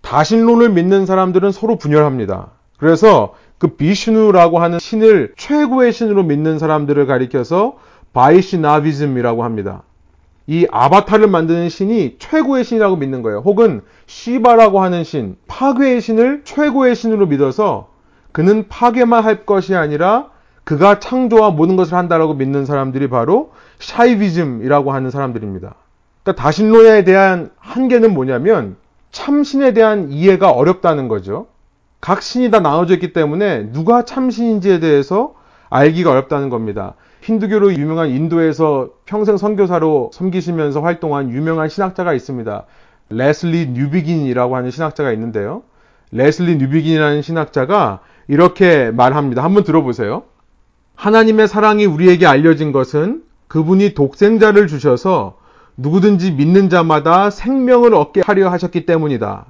[0.00, 2.52] 다신론을 믿는 사람들은 서로 분열합니다.
[2.78, 7.76] 그래서 그 비슈누라고 하는 신을 최고의 신으로 믿는 사람들을 가리켜서
[8.14, 9.82] Vaishnavism이라고 합니다.
[10.46, 13.42] 이 아바타를 만드는 신이 최고의 신이라고 믿는 거예요.
[13.44, 17.90] 혹은 시바라고 하는 신, 파괴의 신을 최고의 신으로 믿어서
[18.32, 20.30] 그는 파괴만 할 것이 아니라
[20.70, 23.50] 그가 창조와 모든 것을 한다라고 믿는 사람들이 바로
[23.80, 25.74] Shaivism이라고 하는 사람들입니다.
[26.22, 28.76] 그러니까 다신론에 대한 한계는 뭐냐면
[29.10, 31.48] 참신에 대한 이해가 어렵다는 거죠.
[32.00, 35.34] 각 신이 다 나눠져 있기 때문에 누가 참신인지에 대해서
[35.70, 36.94] 알기가 어렵다는 겁니다.
[37.22, 42.64] 힌두교로 유명한 인도에서 평생 선교사로 섬기시면서 활동한 유명한 신학자가 있습니다.
[43.08, 45.64] 레슬리 뉴비긴이라고 하는 신학자가 있는데요.
[46.12, 49.42] 레슬리 뉴비긴이라는 신학자가 이렇게 말합니다.
[49.42, 50.22] 한번 들어보세요.
[51.00, 55.38] 하나님의 사랑이 우리에게 알려진 것은 그분이 독생자를 주셔서
[55.78, 59.46] 누구든지 믿는 자마다 생명을 얻게 하려 하셨기 때문이다.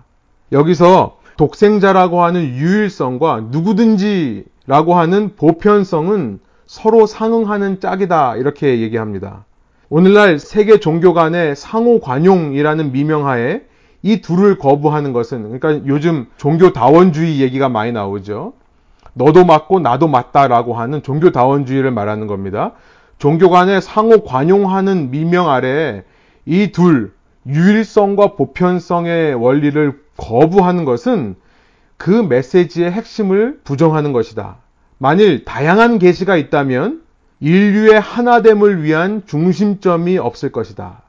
[0.52, 8.36] 여기서 독생자라고 하는 유일성과 누구든지라고 하는 보편성은 서로 상응하는 짝이다.
[8.36, 9.44] 이렇게 얘기합니다.
[9.88, 13.62] 오늘날 세계 종교 간의 상호 관용이라는 미명하에
[14.02, 18.52] 이 둘을 거부하는 것은 그러니까 요즘 종교 다원주의 얘기가 많이 나오죠.
[19.14, 22.72] 너도 맞고 나도 맞다라고 하는 종교 다원주의를 말하는 겁니다.
[23.18, 26.04] 종교 간의 상호 관용하는 미명 아래
[26.46, 27.12] 이 둘
[27.46, 31.36] 유일성과 보편성의 원리를 거부하는 것은
[31.96, 34.56] 그 메시지의 핵심을 부정하는 것이다.
[34.98, 37.02] 만일 다양한 계시가 있다면
[37.40, 41.02] 인류의 하나됨을 위한 중심점이 없을 것이다.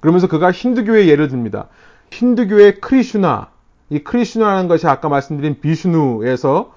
[0.00, 1.68] 그러면서 그가 힌두교의 예를 듭니다.
[2.10, 3.48] 힌두교의 크리슈나,
[3.88, 6.72] 이 크리슈나라는 것이 아까 말씀드린 비슈누에서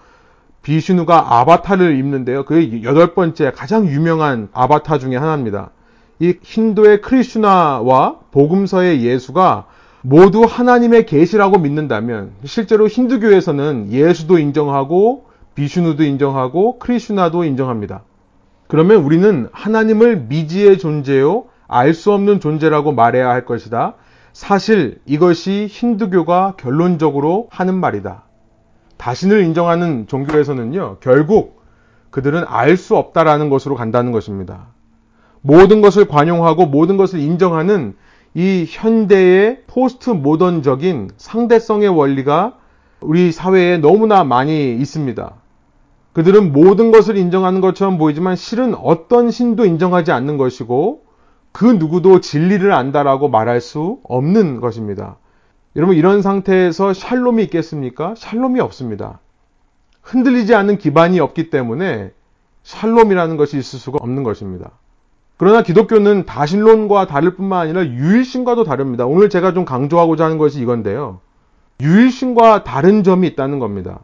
[0.63, 2.45] 비슈누가 아바타를 입는데요.
[2.45, 5.71] 그 여덟 번째 가장 유명한 아바타 중의 하나입니다.
[6.19, 9.65] 이 힌두의 크리슈나와 복음서의 예수가
[10.01, 18.03] 모두 하나님의 계시라고 믿는다면 실제로 힌두교에서는 예수도 인정하고 비슈누도 인정하고 크리슈나도 인정합니다.
[18.67, 23.95] 그러면 우리는 하나님을 미지의 존재요 알 수 없는 존재라고 말해야 할 것이다.
[24.31, 28.23] 사실 이것이 힌두교가 결론적으로 하는 말이다.
[29.03, 31.61] 자신을 인정하는 종교에서는요, 결국
[32.09, 34.67] 그들은 알 수 없다라는 것으로 간다는 것입니다.
[35.41, 37.97] 모든 것을 관용하고 모든 것을 인정하는
[38.33, 42.55] 이 현대의 포스트 모던적인 상대성의 원리가
[43.01, 45.33] 우리 사회에 너무나 많이 있습니다.
[46.13, 51.03] 그들은 모든 것을 인정하는 것처럼 보이지만 실은 어떤 신도 인정하지 않는 것이고
[51.51, 55.17] 그 누구도 진리를 안다라고 말할 수 없는 것입니다.
[55.75, 58.13] 여러분 이런 상태에서 샬롬이 있겠습니까?
[58.15, 59.19] 샬롬이 없습니다.
[60.01, 62.11] 흔들리지 않는 기반이 없기 때문에
[62.63, 64.71] 샬롬이라는 것이 있을 수가 없는 것입니다.
[65.37, 69.05] 그러나 기독교는 다신론과 다를 뿐만 아니라 유일신과도 다릅니다.
[69.05, 71.19] 오늘 제가 좀 강조하고자 하는 것이 이건데요.
[71.81, 73.99] 유일신과 다른 점이 있다는 겁니다.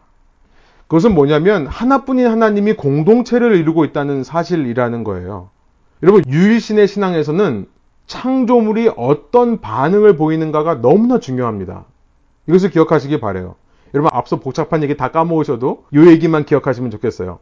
[0.87, 5.51] 그것은 뭐냐면 하나뿐인 하나님이 공동체를 이루고 있다는 사실이라는 거예요.
[6.01, 7.67] 여러분 유일신의 신앙에서는
[8.09, 11.85] 창조물이 어떤 반응을 보이는가가 너무나 중요합니다.
[12.47, 13.55] 이것을 기억하시기 바래요.
[13.93, 17.37] 여러분 앞서 복잡한 얘기 다 까먹으셔도 이 얘기만 기억하시면 좋겠어요.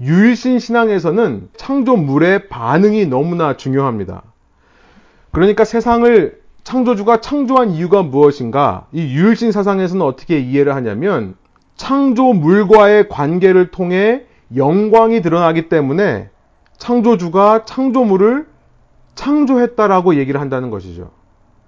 [0.00, 4.22] 유일신 신앙에서는 창조물의 반응이 너무나 중요합니다.
[5.32, 8.86] 그러니까 세상을 창조주가 창조한 이유가 무엇인가?
[8.92, 11.34] 이 유일신 사상에서는 어떻게 이해를 하냐면
[11.74, 14.22] 창조물과의 관계를 통해
[14.54, 16.28] 영광이 드러나기 때문에
[16.78, 18.51] 창조주가 창조물을
[19.14, 21.10] 창조했다라고 얘기를 한다는 것이죠.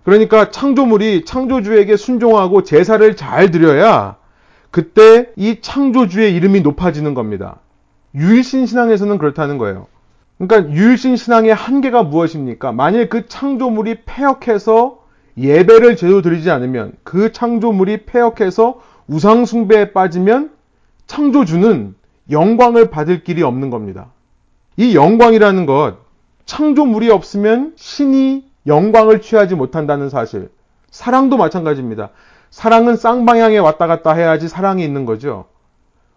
[0.05, 4.17] 그러니까 창조물이 창조주에게 순종하고 제사를 잘 드려야
[4.71, 7.61] 그때 이 창조주의 이름이 높아지는 겁니다.
[8.15, 9.87] 유일신 신앙에서는 그렇다는 거예요.
[10.39, 12.73] 그러니까 유일신 신앙의 한계가 무엇입니까?
[12.73, 14.99] 만일 그 창조물이 폐역해서
[15.39, 20.51] 예배를 제대로 드리지 않으면 그 창조물이 폐역해서 우상숭배에 빠지면
[21.07, 21.95] 창조주는
[22.31, 24.07] 영광을 받을 길이 없는 겁니다.
[24.77, 25.99] 이 영광이라는 것,
[26.55, 30.51] 창조물이 없으면 신이 영광을 취하지 못한다는 사실.
[30.89, 32.11] 사랑도 마찬가지입니다.
[32.51, 35.47] 사랑은 쌍방향에 왔다 갔다 해야지 사랑이 있는 거죠.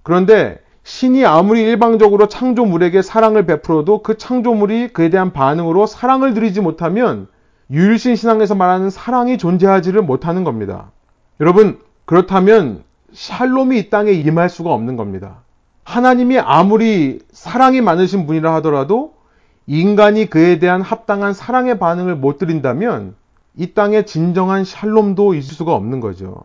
[0.03, 7.27] 그런데 신이 아무리 일방적으로 창조물에게 사랑을 베풀어도 그 창조물이 그에 대한 반응으로 사랑을 드리지 못하면
[7.71, 10.91] 유일신 신앙에서 말하는 사랑이 존재하지를 못하는 겁니다.
[11.39, 15.41] 여러분, 그렇다면 샬롬이 이 땅에 임할 수가 없는 겁니다.
[15.83, 19.16] 하나님이 아무리 사랑이 많으신 분이라 하더라도
[19.67, 23.15] 인간이 그에 대한 합당한 사랑의 반응을 못 드린다면
[23.57, 26.43] 이 땅에 진정한 샬롬도 있을 수가 없는 거죠.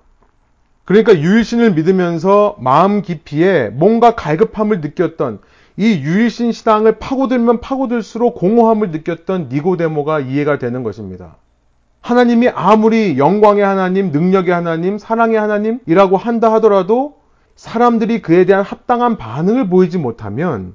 [0.85, 5.39] 그러니까 유일신을 믿으면서 마음 깊이에 뭔가 갈급함을 느꼈던
[5.77, 11.37] 이 유일신 신앙을 파고들면 파고들수록 공허함을 느꼈던 니고데모가 이해가 되는 것입니다.
[12.01, 17.21] 하나님이 아무리 영광의 하나님, 능력의 하나님, 사랑의 하나님이라고 한다 하더라도
[17.55, 20.75] 사람들이 그에 대한 합당한 반응을 보이지 못하면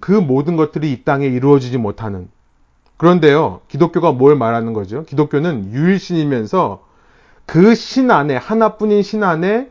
[0.00, 2.28] 그 모든 것들이 이 땅에 이루어지지 못하는.
[2.96, 5.04] 그런데요, 기독교가 뭘 말하는 거죠?
[5.04, 6.82] 기독교는 유일신이면서
[7.46, 9.70] 그 신 안에, 하나뿐인 신 안에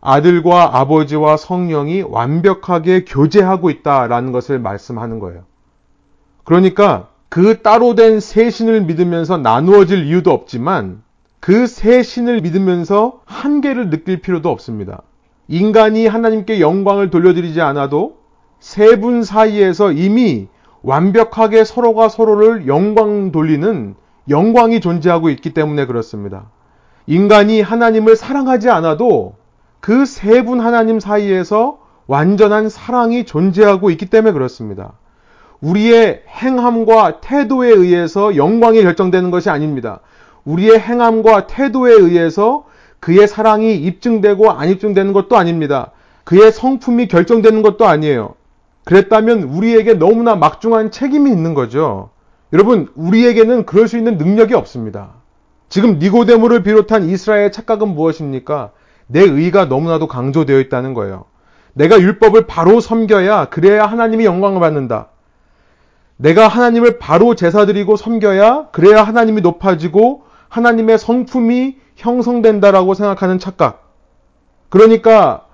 [0.00, 5.44] 아들과 아버지와 성령이 완벽하게 교제하고 있다라는 것을 말씀하는 거예요.
[6.44, 11.02] 그러니까 그 따로 된 세 신을 믿으면서 나누어질 이유도 없지만
[11.40, 15.02] 그 세 신을 믿으면서 한계를 느낄 필요도 없습니다.
[15.48, 18.18] 인간이 하나님께 영광을 돌려드리지 않아도
[18.66, 20.48] 세 분 사이에서 이미
[20.82, 23.94] 완벽하게 서로가 서로를 영광 돌리는
[24.28, 26.50] 영광이 존재하고 있기 때문에 그렇습니다.
[27.06, 29.34] 인간이 하나님을 사랑하지 않아도
[29.78, 34.94] 그 세 분 하나님 사이에서 완전한 사랑이 존재하고 있기 때문에 그렇습니다.
[35.60, 40.00] 우리의 행함과 태도에 의해서 영광이 결정되는 것이 아닙니다.
[40.44, 42.64] 우리의 행함과 태도에 의해서
[42.98, 45.92] 그의 사랑이 입증되고 안 입증되는 것도 아닙니다.
[46.24, 48.34] 그의 성품이 결정되는 것도 아니에요.
[48.86, 52.10] 그랬다면 우리에게 너무나 막중한 책임이 있는 거죠.
[52.52, 55.10] 여러분, 우리에게는 그럴 수 있는 능력이 없습니다.
[55.68, 58.70] 지금 니고데모를 비롯한 이스라엘의 착각은 무엇입니까?
[59.08, 61.24] 내 의가 너무나도 강조되어 있다는 거예요.
[61.74, 65.08] 내가 율법을 바로 섬겨야 그래야 하나님이 영광을 받는다.
[66.16, 73.92] 내가 하나님을 바로 제사드리고 섬겨야 그래야 하나님이 높아지고 하나님의 성품이 형성된다라고 생각하는 착각.
[74.68, 75.45] 그러니까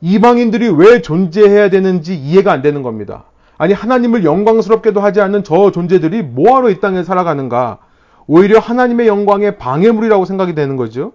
[0.00, 3.24] 이방인들이 왜 존재해야 되는지 이해가 안 되는 겁니다.
[3.58, 7.78] 아니 하나님을 영광스럽게도 하지 않는 저 존재들이 뭐하러 이 땅에 살아가는가?
[8.26, 11.12] 오히려 하나님의 영광의 방해물이라고 생각이 되는 거죠.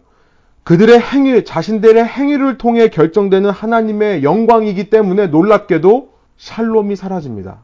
[0.63, 7.63] 그들의 행위, 자신들의 행위를 통해 결정되는 하나님의 영광이기 때문에 놀랍게도 샬롬이 사라집니다.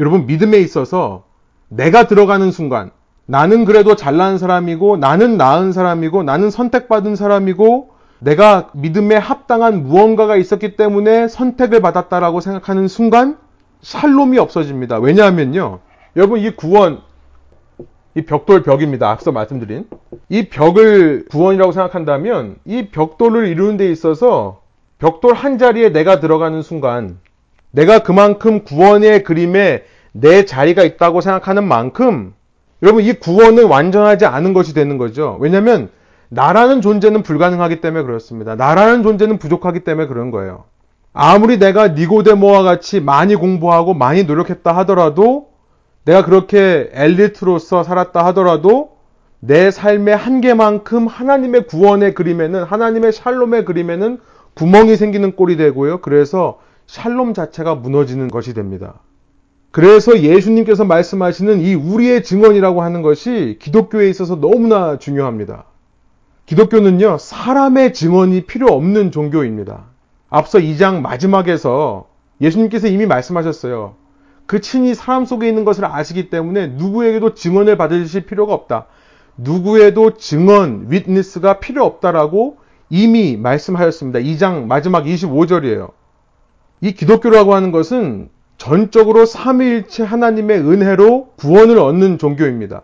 [0.00, 1.24] 여러분 믿음에 있어서
[1.68, 2.90] 내가 들어가는 순간
[3.26, 10.76] 나는 그래도 잘난 사람이고 나는 나은 사람이고 나는 선택받은 사람이고 내가 믿음에 합당한 무언가가 있었기
[10.76, 13.38] 때문에 선택을 받았다라고 생각하는 순간
[13.82, 14.98] 샬롬이 없어집니다.
[14.98, 15.80] 왜냐하면요.
[16.16, 17.00] 여러분 이 구원
[18.14, 19.10] 이 벽돌 벽입니다.
[19.10, 19.86] 앞서 말씀드린
[20.30, 24.62] 이 벽을 구원이라고 생각한다면 이 벽돌을 이루는 데 있어서
[24.98, 27.18] 벽돌 한 자리에 내가 들어가는 순간
[27.70, 32.32] 내가 그만큼 구원의 그림에 내 자리가 있다고 생각하는 만큼
[32.82, 35.36] 여러분 이 구원은 완전하지 않은 것이 되는 거죠.
[35.40, 35.90] 왜냐하면
[36.28, 38.54] 나라는 존재는 불가능하기 때문에 그렇습니다.
[38.54, 40.64] 나라는 존재는 부족하기 때문에 그런 거예요.
[41.12, 45.48] 아무리 내가 니고데모와 같이 많이 공부하고 많이 노력했다 하더라도
[46.04, 48.96] 내가 그렇게 엘리트로서 살았다 하더라도
[49.40, 54.18] 내 삶의 한계만큼 하나님의 구원의 그림에는 하나님의 샬롬의 그림에는
[54.54, 56.00] 구멍이 생기는 꼴이 되고요.
[56.00, 59.00] 그래서 샬롬 자체가 무너지는 것이 됩니다.
[59.70, 65.64] 그래서 예수님께서 말씀하시는 이 우리의 증언이라고 하는 것이 기독교에 있어서 너무나 중요합니다.
[66.46, 69.86] 기독교는요, 사람의 증언이 필요 없는 종교입니다.
[70.30, 72.06] 앞서 2장 마지막에서
[72.40, 73.94] 예수님께서 이미 말씀하셨어요.
[74.46, 78.86] 그 친히 사람 속에 있는 것을 아시기 때문에 누구에게도 증언을 받으실 필요가 없다.
[79.36, 82.58] 누구에도 증언, 위트니스가 필요 없다라고
[82.90, 84.20] 이미 말씀하였습니다.
[84.20, 85.90] 2장 마지막 25절이에요.
[86.80, 92.82] 이 기독교라고 하는 것은 전적으로 삼위일체 하나님의 은혜로 구원을 얻는 종교입니다.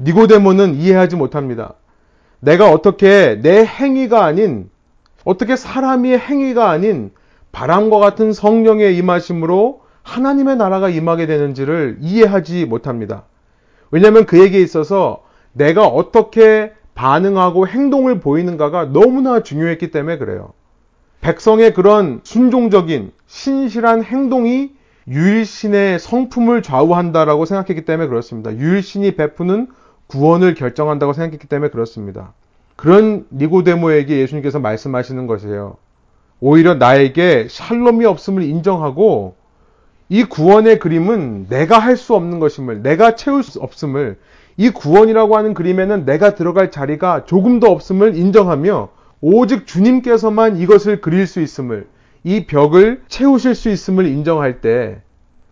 [0.00, 1.74] 니고데모는 이해하지 못합니다.
[2.40, 4.70] 내가 어떻게 내 행위가 아닌
[5.24, 7.10] 어떻게 사람의 행위가 아닌
[7.52, 13.24] 바람과 같은 성령의 임하심으로 하나님의 나라가 임하게 되는지를 이해하지 못합니다.
[13.90, 15.22] 왜냐하면 그에게 있어서
[15.52, 20.52] 내가 어떻게 반응하고 행동을 보이는가가 너무나 중요했기 때문에 그래요.
[21.20, 24.72] 백성의 그런 순종적인 신실한 행동이
[25.08, 28.54] 유일신의 성품을 좌우한다라고 생각했기 때문에 그렇습니다.
[28.54, 29.68] 유일신이 베푸는
[30.10, 32.34] 구원을 결정한다고 생각했기 때문에 그렇습니다.
[32.76, 35.76] 그런 니고데모에게 예수님께서 말씀하시는 것이에요.
[36.40, 39.36] 오히려 나에게 샬롬이 없음을 인정하고
[40.08, 44.18] 이 구원의 그림은 내가 할 수 없는 것임을, 내가 채울 수 없음을,
[44.56, 48.88] 이 구원이라고 하는 그림에는 내가 들어갈 자리가 조금 더 없음을 인정하며
[49.20, 51.86] 오직 주님께서만 이것을 그릴 수 있음을,
[52.24, 55.00] 이 벽을 채우실 수 있음을 인정할 때,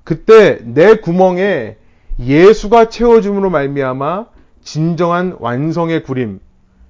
[0.03, 1.77] 그때 내 구멍에
[2.19, 4.27] 예수가 채워줌으로 말미암아
[4.73, 6.41] 진정한 완성의 구림,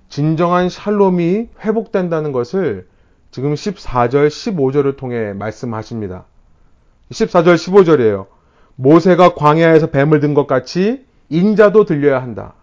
[0.09, 2.89] 진정한 샬롬이 회복된다는 것을
[3.31, 6.25] 지금 14절, 15절을 통해 말씀하십니다.
[7.13, 8.27] 14절, 15절이에요.
[8.75, 12.55] 모세가 광야에서 뱀을 든 것 같이 인자도 들려야 한다.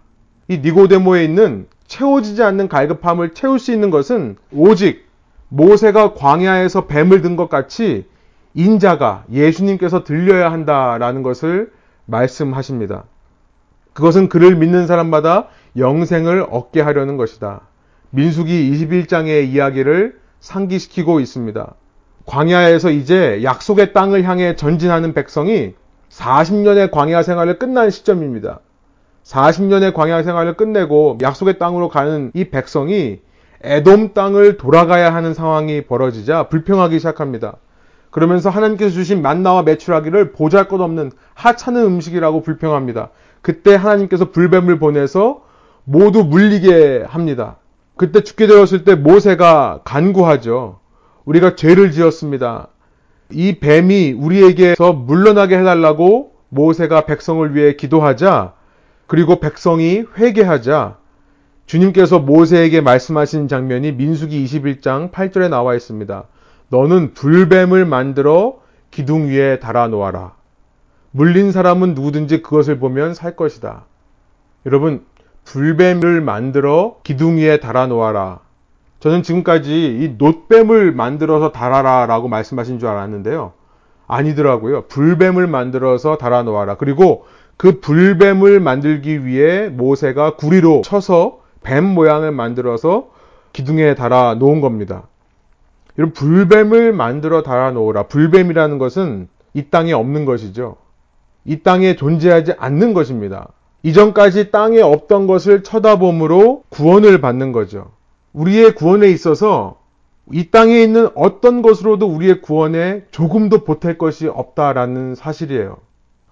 [0.49, 5.05] 이 니고데모에 있는 채워지지 않는 갈급함을 채울 수 있는 것은 오직
[5.47, 8.05] 모세가 광야에서 뱀을 든 것 같이
[8.53, 11.71] 인자가 예수님께서 들려야 한다라는 것을
[12.05, 13.05] 말씀하십니다.
[13.95, 17.61] 그것은 그를 믿는 사람마다 영생을 얻게 하려는 것이다.
[18.09, 21.73] 민수기 21장의 이야기를 상기시키고 있습니다.
[22.25, 25.75] 광야에서 이제 약속의 땅을 향해 전진하는 백성이
[26.09, 28.59] 40년의 광야 생활을 끝난 시점입니다.
[29.23, 33.21] 40년의 광야 생활을 끝내고 약속의 땅으로 가는 이 백성이
[33.63, 37.55] 에돔 땅을 돌아가야 하는 상황이 벌어지자 불평하기 시작합니다.
[38.11, 43.09] 그러면서 하나님께서 주신 만나와 매출하기를 보잘 것 없는 하찮은 음식이라고 불평합니다.
[43.45, 45.43] 그때 하나님께서 불뱀을 보내서
[45.83, 47.57] 모두 물리게 합니다.
[47.95, 50.79] 그때 죽게 되었을 때 모세가 간구하죠.
[51.25, 52.69] 우리가 죄를 지었습니다.
[53.29, 58.53] 이 뱀이 우리에게서 물러나게 해달라고 모세가 백성을 위해 기도하자
[59.05, 60.97] 그리고 백성이 회개하자
[61.67, 66.23] 주님께서 모세에게 말씀하신 장면이 민수기 21장 8절에 나와 있습니다.
[66.69, 68.55] 너는 불뱀을 만들어
[68.89, 70.33] 기둥 위에 달아 놓아라.
[71.15, 73.85] 물린 사람은 누구든지 그것을 보면 살 것이다.
[74.65, 75.05] 여러분,
[75.45, 78.41] 불뱀을 만들어 기둥 위에 달아 놓아라.
[78.99, 83.53] 저는 지금까지 이 놋뱀을 만들어서 달아라 라고 말씀하신 줄 알았는데요.
[84.07, 84.87] 아니더라고요.
[84.87, 86.75] 불뱀을 만들어서 달아 놓아라.
[86.75, 93.07] 그리고 그 불뱀을 만들기 위해 모세가 구리로 쳐서 뱀 모양을 만들어서
[93.53, 95.03] 기둥에 달아 놓은 겁니다.
[95.95, 98.03] 이런 불뱀을 만들어 달아 놓으라.
[98.03, 100.75] 불뱀이라는 것은 이 땅에 없는 것이죠.
[101.45, 103.49] 이 땅에 존재하지 않는 것입니다.
[103.83, 107.91] 이전까지 땅에 없던 것을 쳐다봄으로 구원을 받는 거죠.
[108.33, 109.77] 우리의 구원에 있어서
[110.31, 115.77] 이 땅에 있는 어떤 것으로도 우리의 구원에 조금도 보탤 것이 없다라는 사실이에요.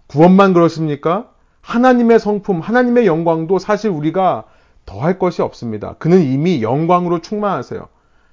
[0.07, 1.29] 구원만 그렇습니까?
[1.61, 4.45] 하나님의 성품, 하나님의 영광도 사실 우리가
[4.85, 5.95] 더할 것이 없습니다.
[5.99, 7.87] 그는 이미 영광으로 충만하세요.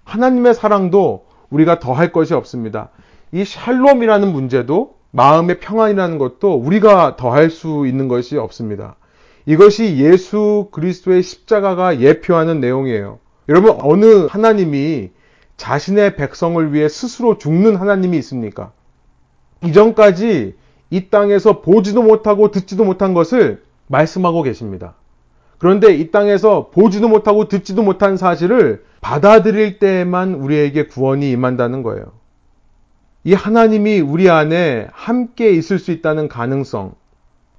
[0.05, 2.89] 하나님의 사랑도 우리가 더할 것이 없습니다.
[3.33, 8.97] 이 샬롬이라는 문제도 마음의 평안이라는 것도 우리가 더할 수 있는 것이 없습니다.
[9.47, 13.19] 이것이 예수 그리스도의 십자가가 예표하는 내용이에요.
[13.49, 15.11] 여러분, 어느 하나님이
[15.57, 18.73] 자신의 백성을 위해 스스로 죽는 하나님이 있습니까?
[19.65, 20.55] 이전까지
[20.91, 24.95] 이 땅에서 보지도 못하고 듣지도 못한 것을 말씀하고 계십니다.
[25.59, 32.20] 그런데 이 땅에서 보지도 못하고 듣지도 못한 사실을 받아들일 때에만 우리에게 구원이 임한다는 거예요.
[33.23, 36.95] 이 하나님이 우리 안에 함께 있을 수 있다는 가능성,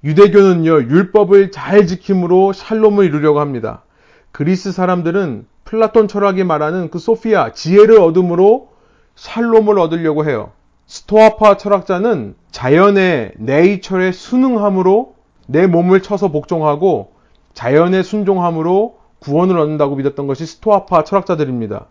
[0.02, 3.84] 유대교는요, 율법을 잘 지킴으로 샬롬을 이루려고 합니다.
[4.32, 8.70] 그리스 사람들은 플라톤 철학이 말하는 그 소피아, 지혜를 얻음으로
[9.14, 10.50] 샬롬을 얻으려고 해요.
[10.86, 15.14] 스토아파 철학자는 자연의 네이처에 순응함으로
[15.46, 17.12] 내 몸을 쳐서 복종하고
[17.54, 21.86] 자연의 순종함으로 구원을 얻는다고 믿었던 것이 스토아파 철학자들입니다.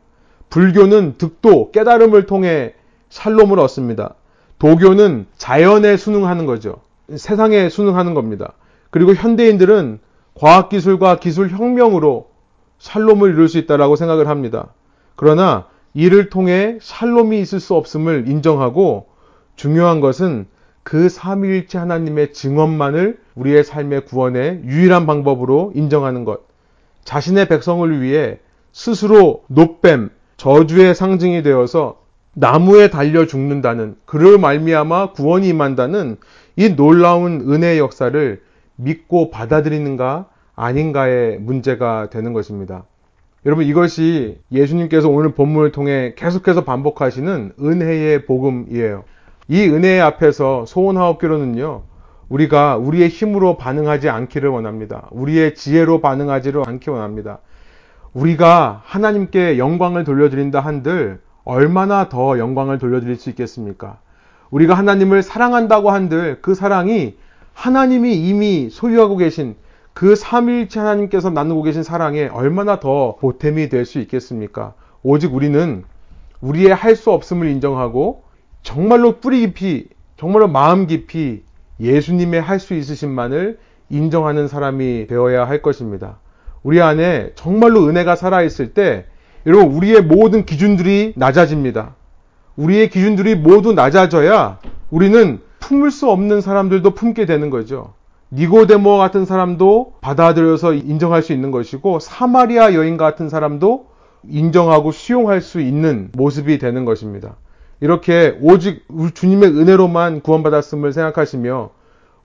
[0.50, 2.74] 불교는 득도, 깨달음을 통해
[3.12, 4.16] 샬롬을 얻습니다.
[4.58, 6.82] 도교는 자연에 순응하는 거죠.
[7.16, 8.54] 세상에 순응하는 겁니다.
[8.90, 10.00] 그리고 현대인들은
[10.34, 12.30] 과학기술과 기술혁명으로
[12.80, 14.74] 샬롬을 이룰 수 있다라고 생각을 합니다.
[15.16, 19.08] 그러나 이를 통해 샬롬이 있을 수 없음을 인정하고
[19.56, 20.48] 중요한 것은
[20.84, 26.42] 그 삼위일체 하나님의 증언만을 우리의 삶의 구원의 유일한 방법으로 인정하는 것.
[27.04, 28.40] 자신의 백성을 위해
[28.72, 32.02] 스스로 노뱀, 저주의 상징이 되어서
[32.34, 36.18] 나무에 달려 죽는다는 그를 말미암아 구원이 임한다는
[36.56, 38.42] 이 놀라운 은혜의 역사를
[38.78, 42.86] 믿고 받아들이는가 아닌가의 문제가 되는 것입니다.
[43.46, 49.04] 여러분 이것이 예수님께서 오늘 본문을 통해 계속해서 반복하시는 은혜의 복음이에요.
[49.48, 51.84] 이 은혜 앞에서 소원하옵기로는요.
[52.30, 55.10] 우리가 우리의 힘으로 반응하지 않기를 원합니다.
[55.12, 57.40] 우리의 지혜로 반응하지를 않기 원합니다.
[58.14, 64.00] 우리가 하나님께 영광을 돌려드린다 한들 얼마나 더 영광을 돌려드릴 수 있겠습니까?
[64.50, 67.16] 우리가 하나님을 사랑한다고 한들 그 사랑이
[67.54, 69.56] 하나님이 이미 소유하고 계신
[69.94, 74.74] 그 삼일체 하나님께서 나누고 계신 사랑에 얼마나 더 보탬이 될 수 있겠습니까?
[75.04, 75.84] 오직 우리는
[76.42, 78.24] 우리의 할 수 없음을 인정하고
[78.64, 79.88] 정말로 뿌리 깊이,
[80.18, 81.44] 정말로 마음 깊이
[81.80, 86.20] 예수님의 할 수 있으신만을 인정하는 사람이 되어야 할 것입니다.
[86.64, 89.06] 우리 안에 정말로 은혜가 살아있을 때,
[89.46, 91.96] 여러분, 우리의 모든 기준들이 낮아집니다.
[92.56, 97.94] 우리의 기준들이 모두 낮아져야 우리는 품을 수 없는 사람들도 품게 되는 거죠.
[98.32, 103.88] 니고데모 같은 사람도 받아들여서 인정할 수 있는 것이고 사마리아 여인 같은 사람도
[104.30, 107.36] 인정하고 수용할 수 있는 모습이 되는 것입니다.
[107.80, 108.86] 이렇게 오직
[109.16, 111.72] 주님의 은혜로만 구원받았음을 생각하시며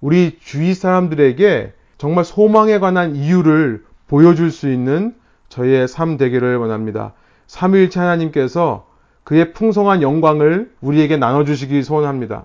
[0.01, 5.15] 우리 주위 사람들에게 정말 소망에 관한 이유를 보여줄 수 있는
[5.57, 7.15] 저희의 삶 되기를 원합니다.
[7.47, 8.87] 삼위일체 하나님께서
[9.25, 12.45] 그의 풍성한 영광을 우리에게 나눠주시기 소원합니다.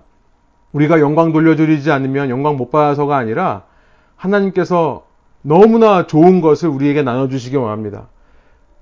[0.72, 3.64] 우리가 영광 돌려드리지 않으면 영광 못 받아서가 아니라
[4.16, 5.04] 하나님께서
[5.42, 8.08] 너무나 좋은 것을 우리에게 나눠주시기 원합니다.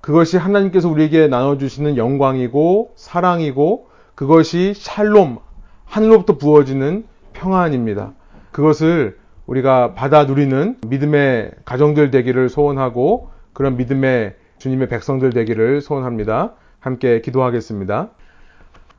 [0.00, 5.38] 그것이 하나님께서 우리에게 나눠주시는 영광이고 사랑이고 그것이 샬롬,
[5.84, 8.12] 하늘로부터 부어지는 평안입니다.
[8.52, 16.54] 그것을 우리가 받아 누리는 믿음의 가정들 되기를 소원하고 그런 믿음의 주님의 백성들 되기를 소원합니다.
[16.78, 18.10] 함께 기도하겠습니다.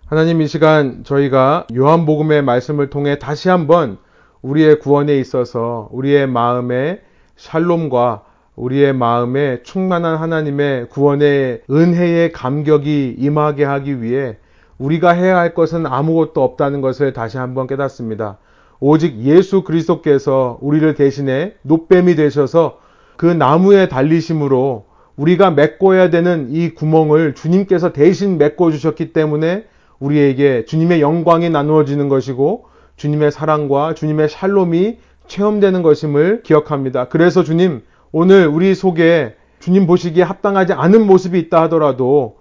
[0.06, 3.98] 하나님 이 시간 저희가 요한복음의 말씀을 통해 다시 한번
[4.42, 7.02] 우리의 구원에 있어서 우리의 마음에
[7.38, 8.24] 샬롬과
[8.56, 14.38] 우리의 마음에 충만한 하나님의 구원의 은혜의 감격이 임하게 하기 위해
[14.78, 18.38] 우리가 해야 할 것은 아무것도 없다는 것을 다시 한번 깨닫습니다.
[18.80, 22.81] 오직 예수 그리스도께서 우리를 대신해 노뱀이 되셔서
[23.22, 29.66] 그 나무에 달리심으로 우리가 메꿔야 되는 이 구멍을 주님께서 대신 메꿔 주셨기 때문에
[30.00, 32.66] 우리에게 주님의 영광이 나누어지는 것이고
[32.96, 34.98] 주님의 사랑과 주님의 샬롬이
[35.28, 37.10] 체험되는 것임을 기억합니다.
[37.10, 42.38] 그래서 주님, 오늘 우리 속에 주님 보시기에 합당하지 않은 모습이 있다 하더라도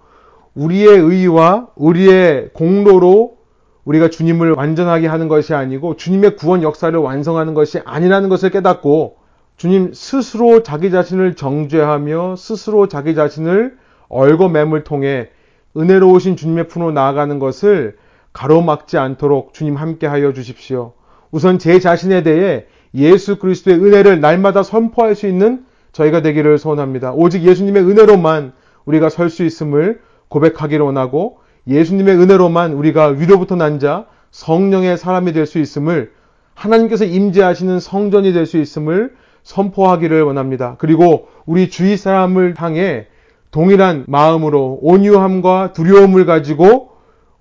[0.55, 3.37] 우리의 의와 우리의 공로로
[3.85, 9.20] 우리가 주님을 완전하게 하는 것이 아니고 주님의 구원 역사를 완성하는 것이 아니라는 것을 깨닫고
[9.61, 13.77] 주님 스스로 자기 자신을 정죄하며 스스로 자기 자신을
[14.09, 15.29] 얼거맴을 통해
[15.77, 17.95] 은혜로우신 주님의 품으로 나아가는 것을
[18.33, 20.93] 가로막지 않도록 주님 함께 하여 주십시오.
[21.29, 27.13] 우선 제 자신에 대해 예수 그리스도의 은혜를 날마다 선포할 수 있는 저희가 되기를 소원합니다.
[27.13, 28.53] 오직 예수님의 은혜로만
[28.85, 31.37] 우리가 설 수 있음을 고백하기를 원하고
[31.67, 36.13] 예수님의 은혜로만 우리가 위로부터 난 자 성령의 사람이 될 수 있음을
[36.55, 40.75] 하나님께서 임재하시는 성전이 될 수 있음을 선포하기를 원합니다.
[40.77, 43.07] 그리고 우리 주위 사람을 향해
[43.51, 46.91] 동일한 마음으로 온유함과 두려움을 가지고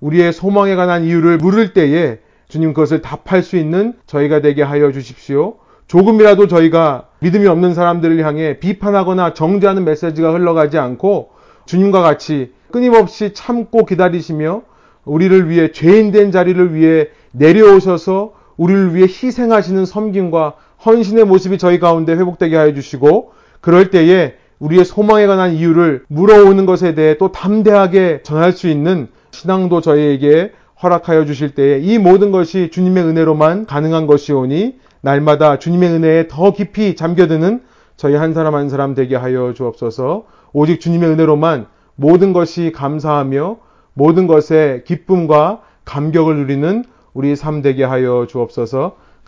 [0.01, 5.57] 우리의 소망에 관한 이유를 물을 때에 주님 그것을 답할 수 있는 저희가 되게 하여 주십시오.
[5.86, 11.30] 조금이라도 저희가 믿음이 없는 사람들을 향해 비판하거나 정죄하는 메시지가 흘러가지 않고
[11.66, 14.62] 주님과 같이 끊임없이 참고 기다리시며
[15.05, 20.55] 우리를 위해 죄인된 자리를 위해 내려오셔서 우리를 위해 희생하시는 섬김과
[20.85, 26.95] 헌신의 모습이 저희 가운데 회복되게 하여 주시고 그럴 때에 우리의 소망에 관한 이유를 물어오는 것에
[26.95, 30.53] 대해 또 담대하게 전할 수 있는 신앙도 저희에게
[30.83, 36.97] 허락하여 주실 때에 이 모든 것이 주님의 은혜로만 가능한 것이오니 날마다 주님의 은혜에 더 깊이
[36.97, 37.62] 잠겨드는
[37.97, 40.24] 저희 한 사람 한 사람 되게 하여 주옵소서.
[40.53, 41.66] 오직 주님의 은혜로만
[41.97, 43.59] 모든 것이 감사하며
[43.93, 48.97] 모든 것에 기쁨과 감격을 누리는 우리 삶 되게 하여 주옵소서